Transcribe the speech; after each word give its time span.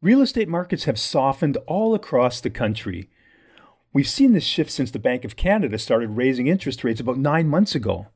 Real 0.00 0.20
estate 0.22 0.48
markets 0.48 0.84
have 0.84 0.98
softened 0.98 1.56
all 1.66 1.92
across 1.92 2.40
the 2.40 2.50
country. 2.50 3.10
We've 3.92 4.08
seen 4.08 4.32
this 4.32 4.44
shift 4.44 4.70
since 4.70 4.92
the 4.92 5.00
Bank 5.00 5.24
of 5.24 5.34
Canada 5.34 5.76
started 5.76 6.10
raising 6.10 6.46
interest 6.46 6.84
rates 6.84 7.00
about 7.00 7.18
nine 7.18 7.48
months 7.48 7.74
ago. 7.74 8.06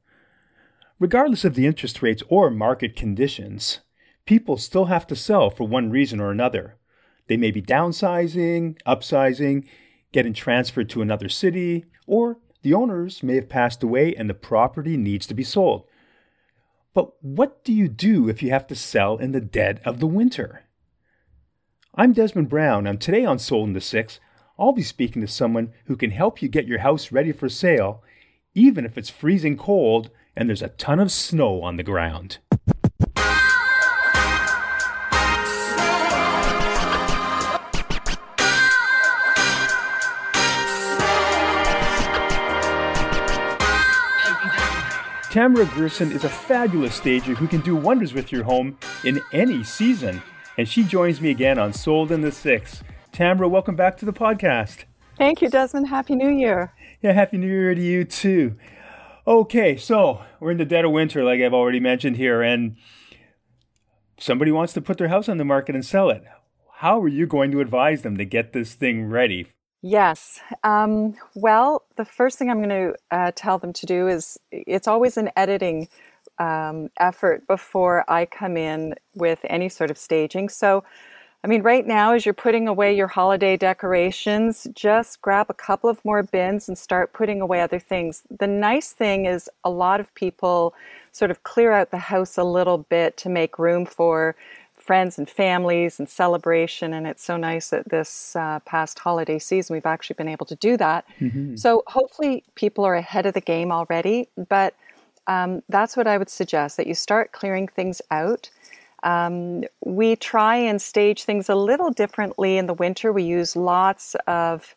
Regardless 1.01 1.45
of 1.45 1.57
the 1.57 1.67
interest 1.67 2.01
rates 2.01 2.23
or 2.29 2.51
market 2.51 2.95
conditions, 2.95 3.81
people 4.27 4.57
still 4.57 4.85
have 4.85 5.09
to 5.09 5.17
sell 5.17 5.51
for 5.51 5.67
one 5.67 5.91
reason 5.91 6.21
or 6.21 6.31
another. 6.31 6.77
They 7.27 7.37
may 7.37 7.51
be 7.51 7.61
downsizing, 7.61 8.81
upsizing, 8.87 9.67
getting 10.13 10.35
transferred 10.35 10.89
to 10.91 11.03
another 11.03 11.29
city, 11.29 11.87
or 12.07 12.39
the 12.63 12.75
owners 12.75 13.25
may 13.25 13.35
have 13.35 13.49
passed 13.49 13.83
away 13.83 14.15
and 14.15 14.31
the 14.31 14.35
property 14.35 14.97
needs 14.97 15.27
to 15.27 15.35
be 15.35 15.43
sold. 15.43 15.89
But 16.95 17.21
what 17.25 17.65
do 17.65 17.73
you 17.73 17.89
do 17.89 18.29
if 18.29 18.41
you 18.41 18.51
have 18.51 18.69
to 18.69 18.77
sell 18.77 19.17
in 19.17 19.33
the 19.33 19.41
dead 19.41 19.81
of 19.85 19.99
the 19.99 20.07
winter? 20.07 20.63
I'm 21.95 22.15
Desmond 22.15 22.49
Brown, 22.49 22.87
and 22.87 22.99
today 22.99 23.27
on 23.27 23.39
Sold 23.39 23.69
in 23.69 23.75
the 23.75 23.81
Six, 23.83 24.19
I'll 24.59 24.73
be 24.73 24.83
speaking 24.83 25.21
to 25.21 25.29
someone 25.29 25.75
who 25.85 25.95
can 25.95 26.11
help 26.11 26.41
you 26.41 26.49
get 26.49 26.67
your 26.67 26.79
house 26.79 27.13
ready 27.13 27.33
for 27.33 27.51
sale, 27.51 28.03
even 28.55 28.87
if 28.87 28.97
it's 28.97 29.11
freezing 29.11 29.59
cold 29.59 30.09
and 30.35 30.49
there's 30.49 30.63
a 30.63 30.69
ton 30.69 30.99
of 30.99 31.13
snow 31.13 31.61
on 31.61 31.77
the 31.77 31.83
ground. 31.83 32.39
Tamara 45.31 45.67
Gerson 45.67 46.11
is 46.11 46.25
a 46.25 46.31
fabulous 46.31 46.95
stager 46.95 47.35
who 47.35 47.47
can 47.47 47.61
do 47.61 47.77
wonders 47.77 48.15
with 48.15 48.33
your 48.33 48.45
home 48.45 48.79
in 49.05 49.21
any 49.35 49.63
season 49.63 50.23
and 50.57 50.69
she 50.69 50.85
joins 50.85 51.21
me 51.21 51.31
again 51.31 51.59
on 51.59 51.73
Sold 51.73 52.13
in 52.13 52.21
the 52.21 52.33
Six. 52.33 52.83
Tamara, 53.13 53.49
welcome 53.49 53.77
back 53.77 53.97
to 53.99 54.05
the 54.05 54.13
podcast. 54.13 54.85
Thank 55.19 55.43
you, 55.43 55.49
Desmond. 55.49 55.89
Happy 55.89 56.15
New 56.15 56.31
Year. 56.31 56.73
Yeah, 57.01 57.13
Happy 57.13 57.37
New 57.39 57.47
Year 57.47 57.75
to 57.75 57.81
you 57.81 58.05
too. 58.05 58.57
Okay, 59.27 59.77
so 59.77 60.23
we're 60.41 60.51
in 60.51 60.59
the 60.59 60.65
dead 60.65 60.85
of 60.85 60.91
winter, 60.91 61.23
like 61.23 61.41
I've 61.41 61.55
already 61.55 61.81
mentioned 61.81 62.17
here, 62.17 62.43
and 62.43 62.77
somebody 64.19 64.51
wants 64.51 64.73
to 64.73 64.81
put 64.81 64.99
their 64.99 65.09
house 65.09 65.29
on 65.29 65.39
the 65.39 65.45
market 65.45 65.75
and 65.75 65.85
sell 65.85 66.11
it. 66.11 66.25
How 66.77 67.01
are 67.01 67.09
you 67.09 67.27
going 67.27 67.53
to 67.53 67.61
advise 67.61 68.03
them 68.03 68.17
to 68.17 68.25
get 68.25 68.53
this 68.53 68.75
thing 68.75 69.05
ready? 69.05 69.47
Yes. 69.83 70.41
Um, 70.65 71.15
well, 71.35 71.85
the 71.97 72.05
first 72.05 72.39
thing 72.39 72.51
I'm 72.51 72.59
going 72.59 72.69
to 72.69 72.95
uh, 73.11 73.33
tell 73.35 73.59
them 73.59 73.73
to 73.73 73.87
do 73.87 74.09
is 74.09 74.39
it's 74.51 74.89
always 74.89 75.17
an 75.17 75.31
editing 75.37 75.89
um, 76.43 76.89
effort 76.99 77.47
before 77.47 78.05
I 78.09 78.27
come 78.27 78.57
in 78.57 78.95
with 79.15 79.39
any 79.45 79.69
sort 79.69 79.91
of 79.93 79.99
staging. 79.99 80.49
So, 80.49 80.83
I 81.45 81.49
mean, 81.49 81.63
right 81.63 81.87
now, 81.87 82.13
as 82.13 82.27
you're 82.27 82.35
putting 82.35 82.67
away 82.67 82.95
your 82.97 83.07
holiday 83.07 83.57
decorations, 83.57 84.67
just 84.75 85.23
grab 85.23 85.47
a 85.51 85.55
couple 85.55 85.89
of 85.89 86.05
more 86.05 86.23
bins 86.23 86.69
and 86.69 86.77
start 86.77 87.13
putting 87.13 87.41
away 87.41 87.61
other 87.61 87.79
things. 87.79 88.23
The 88.39 88.47
nice 88.49 88.93
thing 88.93 89.27
is, 89.27 89.49
a 89.65 89.71
lot 89.71 90.01
of 90.01 90.13
people 90.15 90.75
sort 91.13 91.31
of 91.31 91.45
clear 91.45 91.73
out 91.73 91.91
the 91.91 91.99
house 91.99 92.37
a 92.37 92.45
little 92.45 92.79
bit 92.79 93.17
to 93.19 93.29
make 93.29 93.59
room 93.59 93.87
for 93.87 94.35
friends 94.77 95.19
and 95.19 95.29
families 95.31 96.01
and 96.01 96.09
celebration. 96.09 96.93
And 96.93 97.07
it's 97.07 97.25
so 97.25 97.37
nice 97.37 97.71
that 97.71 97.89
this 97.89 98.35
uh, 98.35 98.59
past 98.61 98.99
holiday 98.99 99.39
season 99.39 99.75
we've 99.75 99.87
actually 99.87 100.15
been 100.15 100.29
able 100.29 100.47
to 100.47 100.57
do 100.57 100.77
that. 100.77 101.05
Mm-hmm. 101.21 101.55
So, 101.55 101.85
hopefully, 101.87 102.43
people 102.57 102.85
are 102.85 102.97
ahead 102.97 103.27
of 103.27 103.35
the 103.35 103.41
game 103.41 103.71
already. 103.71 104.29
But 104.49 104.75
um, 105.27 105.63
that's 105.69 105.97
what 105.97 106.07
I 106.07 106.19
would 106.19 106.31
suggest 106.31 106.77
that 106.77 106.87
you 106.87 106.95
start 106.95 107.33
clearing 107.33 107.69
things 107.69 108.03
out. 108.11 108.51
Um, 109.03 109.65
we 109.85 110.17
try 110.17 110.57
and 110.57 110.81
stage 110.81 111.25
things 111.25 111.49
a 111.49 111.55
little 111.55 111.91
differently 111.91 112.57
in 112.57 112.67
the 112.67 112.75
winter. 112.75 113.13
We 113.13 113.25
use 113.25 113.57
lots 113.57 114.15
of 114.27 114.75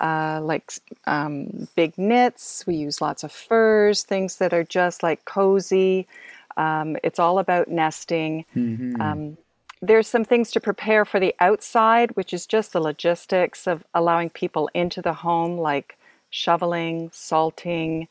uh, 0.00 0.40
like 0.42 0.72
um, 1.06 1.68
big 1.74 1.96
knits, 1.98 2.64
we 2.66 2.76
use 2.76 3.00
lots 3.00 3.24
of 3.24 3.32
furs, 3.32 4.02
things 4.02 4.36
that 4.36 4.54
are 4.54 4.64
just 4.64 5.02
like 5.02 5.24
cozy. 5.24 6.06
Um, 6.56 6.96
it's 7.02 7.18
all 7.18 7.38
about 7.38 7.68
nesting. 7.68 8.44
Mm-hmm. 8.54 9.00
Um, 9.00 9.38
there's 9.80 10.08
some 10.08 10.24
things 10.24 10.50
to 10.52 10.60
prepare 10.60 11.04
for 11.04 11.20
the 11.20 11.34
outside, 11.40 12.10
which 12.16 12.32
is 12.32 12.46
just 12.46 12.72
the 12.72 12.80
logistics 12.80 13.66
of 13.66 13.84
allowing 13.94 14.30
people 14.30 14.68
into 14.74 15.00
the 15.00 15.12
home, 15.12 15.58
like 15.58 15.96
shoveling, 16.30 17.10
salting, 17.12 18.08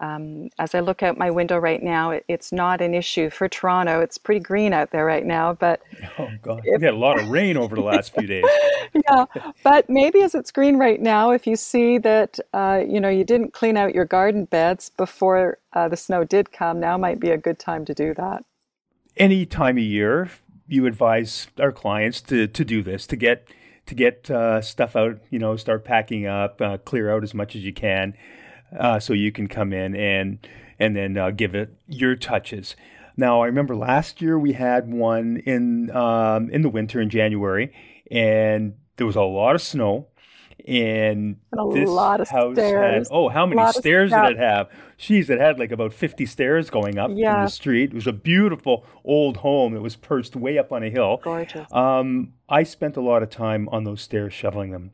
um, 0.00 0.48
as 0.58 0.74
I 0.74 0.80
look 0.80 1.02
out 1.02 1.16
my 1.16 1.30
window 1.30 1.58
right 1.58 1.82
now, 1.82 2.10
it, 2.10 2.24
it's 2.28 2.52
not 2.52 2.80
an 2.80 2.94
issue 2.94 3.30
for 3.30 3.48
Toronto. 3.48 4.00
It's 4.00 4.18
pretty 4.18 4.40
green 4.40 4.72
out 4.72 4.90
there 4.90 5.04
right 5.04 5.24
now, 5.24 5.52
but 5.52 5.82
oh 6.18 6.30
god, 6.42 6.62
we 6.64 6.72
had 6.72 6.94
a 6.94 6.96
lot 6.96 7.20
of 7.20 7.28
rain 7.28 7.56
over 7.56 7.76
the 7.76 7.82
last 7.82 8.12
few 8.14 8.26
days. 8.26 8.44
yeah, 9.08 9.26
but 9.62 9.88
maybe 9.88 10.22
as 10.22 10.34
it's 10.34 10.50
green 10.50 10.78
right 10.78 11.00
now, 11.00 11.30
if 11.30 11.46
you 11.46 11.54
see 11.54 11.98
that 11.98 12.38
uh, 12.52 12.82
you 12.86 13.00
know 13.00 13.08
you 13.08 13.24
didn't 13.24 13.52
clean 13.52 13.76
out 13.76 13.94
your 13.94 14.04
garden 14.04 14.46
beds 14.46 14.90
before 14.96 15.58
uh, 15.74 15.88
the 15.88 15.96
snow 15.96 16.24
did 16.24 16.50
come, 16.50 16.80
now 16.80 16.98
might 16.98 17.20
be 17.20 17.30
a 17.30 17.38
good 17.38 17.58
time 17.58 17.84
to 17.84 17.94
do 17.94 18.14
that. 18.14 18.44
Any 19.16 19.46
time 19.46 19.78
of 19.78 19.84
year, 19.84 20.30
you 20.66 20.86
advise 20.86 21.46
our 21.60 21.72
clients 21.72 22.20
to 22.22 22.48
to 22.48 22.64
do 22.64 22.82
this 22.82 23.06
to 23.06 23.16
get 23.16 23.46
to 23.86 23.94
get 23.94 24.28
uh, 24.28 24.60
stuff 24.60 24.96
out. 24.96 25.20
You 25.30 25.38
know, 25.38 25.54
start 25.54 25.84
packing 25.84 26.26
up, 26.26 26.60
uh, 26.60 26.78
clear 26.78 27.14
out 27.14 27.22
as 27.22 27.32
much 27.32 27.54
as 27.54 27.62
you 27.64 27.72
can 27.72 28.14
uh, 28.78 28.98
so 28.98 29.12
you 29.12 29.32
can 29.32 29.46
come 29.46 29.72
in 29.72 29.94
and 29.94 30.38
and 30.78 30.96
then 30.96 31.16
uh, 31.16 31.30
give 31.30 31.54
it 31.54 31.74
your 31.86 32.16
touches. 32.16 32.74
Now, 33.16 33.42
I 33.42 33.46
remember 33.46 33.76
last 33.76 34.20
year 34.20 34.38
we 34.38 34.54
had 34.54 34.92
one 34.92 35.36
in 35.46 35.90
um, 35.94 36.50
in 36.50 36.62
the 36.62 36.68
winter 36.68 37.00
in 37.00 37.10
January, 37.10 37.72
and 38.10 38.74
there 38.96 39.06
was 39.06 39.16
a 39.16 39.22
lot 39.22 39.54
of 39.54 39.62
snow 39.62 40.08
and 40.66 41.36
a 41.52 41.72
this 41.72 41.88
lot 41.88 42.20
of 42.20 42.28
house 42.28 42.54
stairs. 42.54 43.08
had 43.08 43.14
oh 43.14 43.28
how 43.28 43.46
many 43.46 43.72
stairs 43.72 44.10
did 44.10 44.32
it 44.32 44.38
have? 44.38 44.68
Jeez, 44.98 45.28
it 45.28 45.40
had 45.40 45.58
like 45.58 45.72
about 45.72 45.92
50 45.92 46.24
stairs 46.24 46.70
going 46.70 46.98
up 46.98 47.10
yeah. 47.12 47.34
from 47.34 47.44
the 47.44 47.50
street. 47.50 47.90
It 47.90 47.94
was 47.94 48.06
a 48.06 48.12
beautiful 48.12 48.86
old 49.04 49.38
home. 49.38 49.74
It 49.76 49.82
was 49.82 49.96
perched 49.96 50.36
way 50.36 50.56
up 50.56 50.72
on 50.72 50.82
a 50.82 50.88
hill. 50.88 51.20
Gorgeous. 51.22 51.70
Um, 51.72 52.34
i 52.48 52.62
spent 52.62 52.96
a 52.96 53.00
lot 53.00 53.22
of 53.22 53.30
time 53.30 53.68
on 53.70 53.84
those 53.84 54.02
stairs 54.02 54.32
shoveling 54.32 54.70
them. 54.70 54.90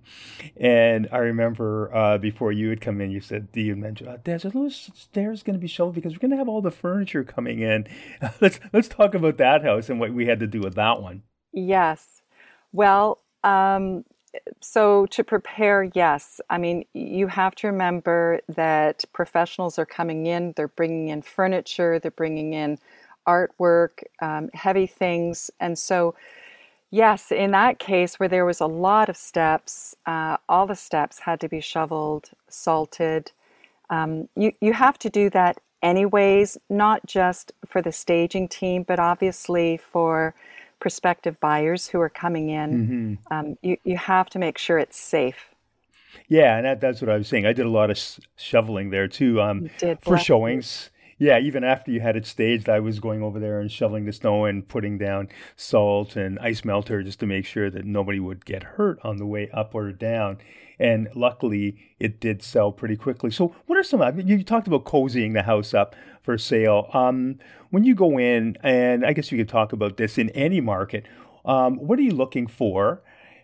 And 0.57 1.09
i 1.13 1.19
remember 1.19 1.95
uh, 1.95 2.19
before 2.19 2.53
you 2.53 2.69
had 2.71 2.81
come 2.81 3.01
in 3.01 3.11
you 3.11 3.21
said 3.21 3.53
"Do 3.53 3.61
you 3.61 3.77
mentioned 3.77 4.09
uh, 4.09 4.19
there's 4.25 4.43
those 4.43 4.91
stairs 4.95 5.43
going 5.43 5.55
to 5.55 5.61
be 5.61 5.69
shoveled 5.69 5.95
because 5.95 6.13
we're 6.13 6.21
going 6.21 6.31
to 6.31 6.37
have 6.37 6.49
all 6.49 6.63
the 6.63 6.71
furniture 6.71 7.25
coming 7.25 7.61
in. 7.61 7.87
Let's 8.41 8.61
let's 8.73 8.89
talk 8.89 9.15
about 9.15 9.37
that 9.39 9.63
house 9.63 9.89
and 9.89 10.01
what 10.01 10.13
we 10.13 10.27
had 10.27 10.41
to 10.41 10.47
do 10.47 10.61
with 10.61 10.75
that 10.75 11.03
one. 11.03 11.23
Yes. 11.53 12.23
Well 12.73 13.19
um, 13.43 14.05
so 14.61 15.07
to 15.07 15.25
prepare, 15.25 15.85
yes. 15.95 16.41
I 16.51 16.59
mean, 16.59 16.85
you 16.93 17.27
have 17.27 17.55
to 17.57 17.67
remember 17.67 18.41
that 18.49 19.05
professionals 19.13 19.79
are 19.79 19.87
coming 19.87 20.27
in, 20.27 20.53
they're 20.57 20.69
bringing 20.69 21.09
in 21.09 21.23
furniture, 21.23 21.99
they're 21.99 22.11
bringing 22.11 22.53
in 22.53 22.79
artwork, 23.27 24.03
um, 24.21 24.51
heavy 24.55 24.87
things. 24.87 25.51
And 25.61 25.79
so, 25.79 26.15
yes, 26.91 27.33
in 27.33 27.51
that 27.53 27.79
case 27.79 28.19
where 28.19 28.29
there 28.29 28.45
was 28.45 28.61
a 28.61 28.67
lot 28.67 29.09
of 29.09 29.17
steps, 29.17 29.95
uh, 30.07 30.37
all 30.49 30.67
the 30.67 30.77
steps 30.77 31.21
had 31.21 31.41
to 31.41 31.49
be 31.49 31.61
shoveled, 31.61 32.31
salted. 32.49 33.33
Um, 33.91 34.29
you, 34.37 34.53
you 34.61 34.73
have 34.73 34.99
to 35.01 35.11
do 35.11 35.31
that 35.31 35.59
anyways, 35.83 36.59
not 36.69 37.05
just 37.07 37.53
for 37.67 37.83
the 37.83 37.93
staging 37.93 38.49
team, 38.49 38.85
but 38.85 38.99
obviously 38.99 39.77
for 39.77 40.35
prospective 40.81 41.39
buyers 41.41 41.89
who 41.89 42.01
are 42.01 42.09
coming 42.09 42.51
in, 42.51 43.19
mm-hmm. 43.29 43.33
um, 43.33 43.59
you, 43.63 43.77
you 43.85 43.97
have 43.97 44.29
to 44.31 44.39
make 44.39 44.59
sure 44.59 44.79
it's 44.79 44.99
safe. 44.99 45.51
Yeah, 46.29 46.57
and 46.57 46.67
that, 46.67 46.81
that's 46.81 47.01
what 47.01 47.11
I 47.11 47.17
was 47.17 47.29
saying. 47.29 47.47
I 47.47 47.53
did 47.53 47.67
a 47.67 47.71
lot 47.71 47.91
of 47.91 47.99
sh- 47.99 48.19
shoveling 48.37 48.91
there 48.91 49.09
too 49.09 49.41
um, 49.41 49.71
for 50.01 50.19
showings. 50.19 50.91
Yeah, 51.19 51.39
even 51.39 51.65
after 51.65 51.91
you 51.91 52.01
had 52.01 52.17
it 52.17 52.25
staged, 52.25 52.69
I 52.69 52.81
was 52.81 52.99
going 52.99 53.23
over 53.23 53.39
there 53.39 53.61
and 53.61 53.71
shoveling 53.71 54.07
the 54.07 54.13
snow 54.13 54.47
and 54.47 54.67
putting 54.67 54.97
down 54.97 55.29
salt 55.55 56.17
and 56.17 56.39
ice 56.39 56.65
melter 56.65 57.03
just 57.03 57.21
to 57.21 57.27
make 57.27 57.45
sure 57.45 57.69
that 57.69 57.85
nobody 57.85 58.19
would 58.19 58.47
get 58.47 58.63
hurt 58.63 58.99
on 59.05 59.19
the 59.19 59.27
way 59.27 59.51
up 59.53 59.75
or 59.75 59.93
down. 59.93 60.39
And 60.81 61.09
luckily, 61.15 61.77
it 61.99 62.21
did 62.21 62.43
sell 62.43 62.73
pretty 62.73 62.97
quickly. 62.97 63.31
So, 63.31 63.55
what 63.67 63.79
are 63.79 63.83
some? 63.83 64.01
I 64.01 64.11
mean, 64.11 64.27
you 64.27 64.43
talked 64.43 64.67
about 64.67 64.85
cozying 64.85 65.35
the 65.35 65.43
house 65.43 65.75
up 65.75 65.95
for 66.23 66.39
sale. 66.39 66.89
Um, 66.95 67.39
when 67.71 67.85
you 67.85 67.95
go 67.95 68.19
in, 68.19 68.57
and 68.63 69.05
I 69.05 69.13
guess 69.13 69.31
you 69.31 69.39
could 69.39 69.49
talk 69.49 69.73
about 69.73 69.99
this 69.99 70.17
in 70.19 70.31
any 70.31 70.61
market. 70.61 71.07
Um, 71.45 71.77
what 71.77 71.99
are 71.99 72.03
you 72.03 72.13
looking 72.13 72.47
for? 72.47 73.03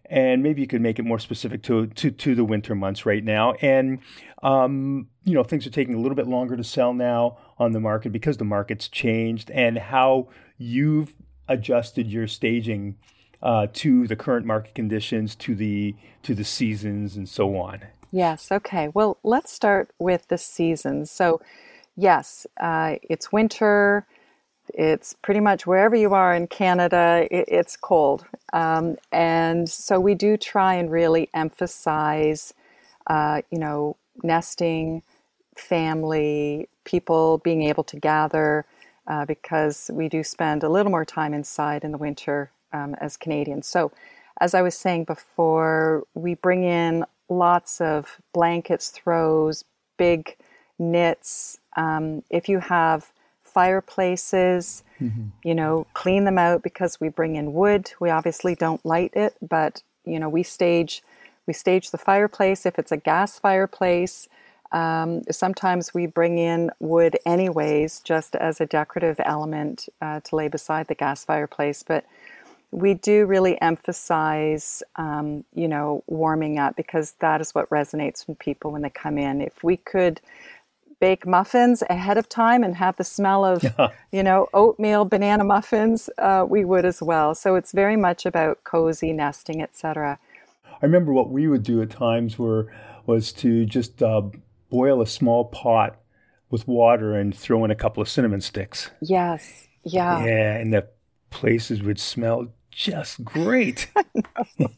and 0.08 0.42
maybe 0.42 0.60
you 0.60 0.66
could 0.66 0.80
make 0.80 0.98
it 0.98 1.04
more 1.04 1.18
specific 1.18 1.62
to 1.64 1.88
to, 1.88 2.10
to 2.10 2.34
the 2.34 2.44
winter 2.44 2.74
months 2.74 3.04
right 3.04 3.24
now. 3.24 3.52
And 3.54 3.98
um, 4.42 5.08
you 5.24 5.34
know, 5.34 5.42
things 5.42 5.66
are 5.66 5.70
taking 5.70 5.94
a 5.94 5.98
little 5.98 6.14
bit 6.14 6.26
longer 6.26 6.56
to 6.56 6.64
sell 6.64 6.94
now 6.94 7.38
on 7.58 7.72
the 7.72 7.80
market 7.80 8.12
because 8.12 8.36
the 8.36 8.44
market's 8.44 8.88
changed, 8.88 9.50
and 9.50 9.78
how 9.78 10.28
you've 10.58 11.14
adjusted 11.48 12.06
your 12.06 12.26
staging 12.26 12.96
uh, 13.42 13.66
to 13.74 14.06
the 14.06 14.16
current 14.16 14.46
market 14.46 14.74
conditions, 14.74 15.34
to 15.36 15.54
the 15.54 15.94
to 16.22 16.34
the 16.34 16.44
seasons, 16.44 17.16
and 17.16 17.28
so 17.28 17.56
on. 17.56 17.80
Yes. 18.12 18.50
Okay. 18.50 18.88
Well, 18.94 19.18
let's 19.22 19.52
start 19.52 19.90
with 19.98 20.28
the 20.28 20.38
seasons. 20.38 21.10
So, 21.10 21.40
yes, 21.96 22.46
uh, 22.58 22.96
it's 23.02 23.32
winter. 23.32 24.06
It's 24.74 25.14
pretty 25.14 25.40
much 25.40 25.66
wherever 25.66 25.94
you 25.94 26.14
are 26.14 26.34
in 26.34 26.46
Canada, 26.48 27.26
it, 27.30 27.44
it's 27.48 27.76
cold. 27.76 28.24
Um, 28.52 28.96
and 29.12 29.68
so 29.68 30.00
we 30.00 30.14
do 30.14 30.36
try 30.36 30.74
and 30.74 30.90
really 30.90 31.28
emphasize, 31.34 32.52
uh, 33.06 33.42
you 33.50 33.58
know, 33.58 33.96
nesting, 34.22 35.02
family, 35.56 36.68
people 36.84 37.38
being 37.38 37.62
able 37.62 37.84
to 37.84 37.96
gather, 37.96 38.64
uh, 39.06 39.24
because 39.24 39.90
we 39.92 40.08
do 40.08 40.24
spend 40.24 40.62
a 40.62 40.68
little 40.68 40.90
more 40.90 41.04
time 41.04 41.32
inside 41.32 41.84
in 41.84 41.92
the 41.92 41.98
winter 41.98 42.50
um, 42.76 42.94
as 43.00 43.16
Canadians. 43.16 43.66
So, 43.66 43.92
as 44.40 44.54
I 44.54 44.60
was 44.60 44.74
saying 44.74 45.04
before, 45.04 46.04
we 46.14 46.34
bring 46.34 46.64
in 46.64 47.04
lots 47.28 47.80
of 47.80 48.18
blankets, 48.34 48.90
throws, 48.90 49.64
big 49.96 50.36
knits. 50.78 51.58
Um, 51.76 52.22
if 52.30 52.48
you 52.48 52.58
have 52.58 53.12
fireplaces, 53.42 54.84
mm-hmm. 55.00 55.28
you 55.42 55.54
know, 55.54 55.86
clean 55.94 56.24
them 56.24 56.36
out 56.38 56.62
because 56.62 57.00
we 57.00 57.08
bring 57.08 57.36
in 57.36 57.54
wood. 57.54 57.92
We 57.98 58.10
obviously 58.10 58.54
don't 58.54 58.84
light 58.84 59.12
it, 59.14 59.34
but 59.40 59.82
you 60.04 60.18
know, 60.18 60.28
we 60.28 60.42
stage 60.42 61.02
we 61.46 61.54
stage 61.54 61.90
the 61.90 61.98
fireplace 61.98 62.66
if 62.66 62.78
it's 62.78 62.92
a 62.92 62.96
gas 62.96 63.38
fireplace. 63.38 64.28
Um, 64.72 65.22
sometimes 65.30 65.94
we 65.94 66.06
bring 66.06 66.38
in 66.38 66.70
wood 66.80 67.16
anyways, 67.24 68.00
just 68.00 68.34
as 68.34 68.60
a 68.60 68.66
decorative 68.66 69.20
element 69.24 69.88
uh, 70.02 70.20
to 70.20 70.36
lay 70.36 70.48
beside 70.48 70.88
the 70.88 70.94
gas 70.94 71.24
fireplace. 71.24 71.82
But 71.82 72.04
we 72.70 72.94
do 72.94 73.26
really 73.26 73.60
emphasize, 73.60 74.82
um, 74.96 75.44
you 75.54 75.68
know, 75.68 76.02
warming 76.06 76.58
up 76.58 76.76
because 76.76 77.12
that 77.20 77.40
is 77.40 77.54
what 77.54 77.70
resonates 77.70 78.26
with 78.26 78.38
people 78.38 78.72
when 78.72 78.82
they 78.82 78.90
come 78.90 79.18
in. 79.18 79.40
If 79.40 79.62
we 79.62 79.76
could 79.76 80.20
bake 81.00 81.26
muffins 81.26 81.82
ahead 81.90 82.18
of 82.18 82.28
time 82.28 82.62
and 82.62 82.74
have 82.76 82.96
the 82.96 83.04
smell 83.04 83.44
of, 83.44 83.64
you 84.12 84.22
know, 84.22 84.48
oatmeal, 84.54 85.04
banana 85.04 85.44
muffins, 85.44 86.10
uh, 86.18 86.44
we 86.48 86.64
would 86.64 86.84
as 86.84 87.02
well. 87.02 87.34
So 87.34 87.54
it's 87.54 87.72
very 87.72 87.96
much 87.96 88.26
about 88.26 88.64
cozy 88.64 89.12
nesting, 89.12 89.62
etc. 89.62 90.18
I 90.64 90.84
remember 90.84 91.12
what 91.12 91.30
we 91.30 91.48
would 91.48 91.62
do 91.62 91.80
at 91.82 91.90
times 91.90 92.38
were 92.38 92.72
was 93.06 93.32
to 93.32 93.64
just 93.64 94.02
uh, 94.02 94.22
boil 94.68 95.00
a 95.00 95.06
small 95.06 95.44
pot 95.46 95.98
with 96.50 96.66
water 96.66 97.14
and 97.14 97.34
throw 97.34 97.64
in 97.64 97.70
a 97.70 97.74
couple 97.74 98.02
of 98.02 98.08
cinnamon 98.08 98.40
sticks. 98.40 98.90
Yes. 99.00 99.68
Yeah. 99.84 100.24
Yeah, 100.24 100.56
and 100.56 100.72
the 100.72 100.88
places 101.30 101.82
would 101.82 101.98
smell 101.98 102.48
just 102.76 103.24
great. 103.24 103.90
I, 103.96 104.04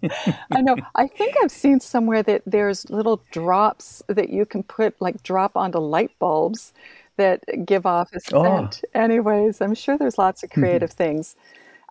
know. 0.01 0.11
I 0.53 0.61
know. 0.61 0.77
I 0.95 1.09
think 1.09 1.35
I've 1.43 1.51
seen 1.51 1.81
somewhere 1.81 2.23
that 2.23 2.43
there's 2.47 2.89
little 2.89 3.21
drops 3.33 4.03
that 4.07 4.31
you 4.31 4.47
can 4.47 4.63
put, 4.63 4.95
like, 5.01 5.23
drop 5.25 5.57
onto 5.57 5.79
light 5.79 6.13
bulbs 6.21 6.73
that 7.17 7.43
give 7.67 7.87
off 7.87 8.11
a 8.15 8.21
oh. 8.33 8.45
scent. 8.45 8.85
Oh. 8.87 9.01
Anyways, 9.01 9.61
I'm 9.61 9.75
sure 9.75 9.99
there's 9.99 10.17
lots 10.17 10.45
of 10.45 10.51
creative 10.51 10.93
things. 10.93 11.35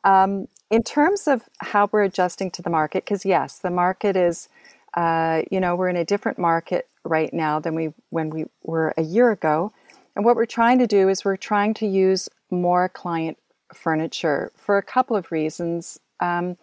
Um, 0.06 0.48
in 0.72 0.82
terms 0.82 1.28
of 1.28 1.44
how 1.60 1.90
we're 1.92 2.04
adjusting 2.04 2.52
to 2.52 2.62
the 2.62 2.70
market, 2.70 3.04
because 3.04 3.26
yes, 3.26 3.60
the 3.60 3.70
market 3.70 4.16
is, 4.16 4.48
uh, 4.94 5.42
you 5.52 5.60
know, 5.60 5.76
we're 5.76 5.90
in 5.90 5.98
a 5.98 6.06
different 6.06 6.40
market 6.40 6.88
right 7.04 7.34
now 7.34 7.60
than 7.60 7.76
we 7.76 7.94
when 8.10 8.30
we 8.30 8.46
were 8.64 8.94
a 8.98 9.02
year 9.02 9.32
ago. 9.32 9.74
And 10.16 10.24
what 10.24 10.36
we're 10.38 10.46
trying 10.46 10.80
to 10.80 10.88
do 10.88 11.10
is 11.10 11.26
we're 11.26 11.38
trying 11.38 11.74
to 11.76 11.86
use 11.86 12.30
more 12.50 12.88
client 12.90 13.38
furniture 13.74 14.52
for 14.56 14.78
a 14.78 14.84
couple 14.84 15.16
of 15.16 15.32
reasons. 15.32 16.00
Um, 16.20 16.58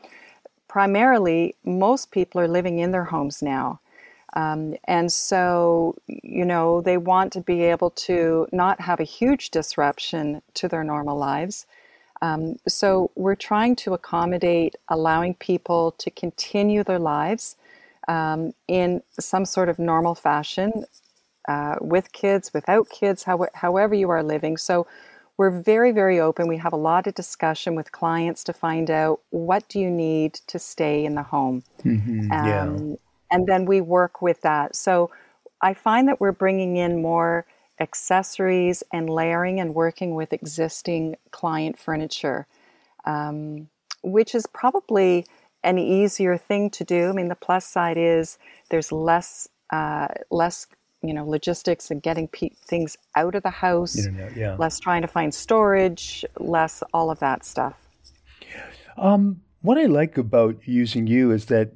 primarily, 0.68 1.54
most 1.64 2.10
people 2.10 2.40
are 2.40 2.48
living 2.48 2.78
in 2.78 2.90
their 2.90 3.04
homes 3.04 3.42
now. 3.42 3.80
Um, 4.34 4.74
and 4.84 5.12
so, 5.12 5.94
you 6.06 6.44
know, 6.44 6.80
they 6.80 6.96
want 6.96 7.32
to 7.34 7.40
be 7.40 7.62
able 7.62 7.90
to 7.90 8.48
not 8.50 8.80
have 8.80 8.98
a 8.98 9.04
huge 9.04 9.50
disruption 9.50 10.42
to 10.54 10.68
their 10.68 10.82
normal 10.82 11.16
lives. 11.16 11.66
Um, 12.20 12.56
so, 12.66 13.10
we're 13.14 13.36
trying 13.36 13.76
to 13.76 13.94
accommodate 13.94 14.74
allowing 14.88 15.34
people 15.34 15.92
to 15.98 16.10
continue 16.10 16.82
their 16.82 16.98
lives 16.98 17.56
um, 18.08 18.54
in 18.66 19.02
some 19.20 19.44
sort 19.44 19.68
of 19.68 19.78
normal 19.78 20.14
fashion 20.14 20.84
uh, 21.48 21.76
with 21.80 22.12
kids, 22.12 22.52
without 22.52 22.88
kids, 22.88 23.24
how, 23.24 23.46
however 23.54 23.94
you 23.94 24.10
are 24.10 24.22
living. 24.22 24.56
So, 24.56 24.86
we're 25.36 25.62
very 25.62 25.92
very 25.92 26.20
open. 26.20 26.48
We 26.48 26.58
have 26.58 26.72
a 26.72 26.76
lot 26.76 27.06
of 27.06 27.14
discussion 27.14 27.74
with 27.74 27.92
clients 27.92 28.44
to 28.44 28.52
find 28.52 28.90
out 28.90 29.20
what 29.30 29.68
do 29.68 29.80
you 29.80 29.90
need 29.90 30.34
to 30.46 30.58
stay 30.58 31.04
in 31.04 31.14
the 31.14 31.22
home. 31.22 31.62
Mm-hmm, 31.84 32.32
um, 32.32 32.46
yeah. 32.46 32.94
and 33.30 33.46
then 33.46 33.66
we 33.66 33.80
work 33.80 34.22
with 34.22 34.40
that. 34.42 34.76
So 34.76 35.10
i 35.62 35.72
find 35.72 36.08
that 36.08 36.20
we're 36.20 36.32
bringing 36.32 36.76
in 36.76 37.00
more 37.00 37.46
accessories 37.80 38.82
and 38.92 39.08
layering 39.08 39.60
and 39.60 39.74
working 39.74 40.14
with 40.14 40.32
existing 40.32 41.16
client 41.30 41.78
furniture 41.78 42.46
um, 43.04 43.68
which 44.02 44.34
is 44.34 44.46
probably 44.46 45.26
an 45.62 45.78
easier 45.78 46.36
thing 46.36 46.70
to 46.70 46.84
do. 46.84 47.08
I 47.08 47.12
mean 47.12 47.28
the 47.28 47.34
plus 47.34 47.66
side 47.66 47.96
is 47.96 48.38
there's 48.70 48.92
less 48.92 49.48
uh, 49.70 50.08
less 50.30 50.66
you 51.06 51.14
know 51.14 51.26
logistics 51.26 51.90
and 51.90 52.02
getting 52.02 52.28
pe- 52.28 52.50
things 52.50 52.96
out 53.16 53.34
of 53.34 53.42
the 53.42 53.50
house 53.50 53.98
Internet, 53.98 54.36
yeah. 54.36 54.56
less 54.56 54.78
trying 54.78 55.02
to 55.02 55.08
find 55.08 55.34
storage 55.34 56.24
less 56.38 56.82
all 56.92 57.10
of 57.10 57.18
that 57.20 57.44
stuff 57.44 57.88
um, 58.96 59.40
what 59.62 59.78
i 59.78 59.84
like 59.84 60.18
about 60.18 60.56
using 60.66 61.06
you 61.06 61.30
is 61.30 61.46
that 61.46 61.72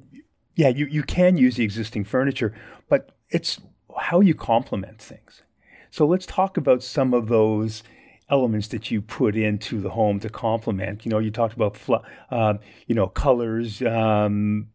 yeah 0.55 0.69
you, 0.69 0.85
you 0.85 1.03
can 1.03 1.37
use 1.37 1.55
the 1.55 1.63
existing 1.63 2.03
furniture 2.03 2.53
but 2.89 3.11
it's 3.29 3.59
how 3.99 4.19
you 4.19 4.33
complement 4.33 5.01
things 5.01 5.43
so 5.91 6.05
let's 6.05 6.25
talk 6.25 6.57
about 6.57 6.83
some 6.83 7.13
of 7.13 7.27
those 7.27 7.83
elements 8.29 8.67
that 8.69 8.91
you 8.91 9.01
put 9.01 9.35
into 9.35 9.81
the 9.81 9.89
home 9.89 10.19
to 10.19 10.29
complement. 10.29 11.05
You 11.05 11.09
know, 11.09 11.19
you 11.19 11.31
talked 11.31 11.55
about, 11.55 11.75
fl- 11.75 11.95
uh, 12.29 12.55
you 12.87 12.95
know, 12.95 13.07
colors, 13.07 13.81
um, 13.81 14.67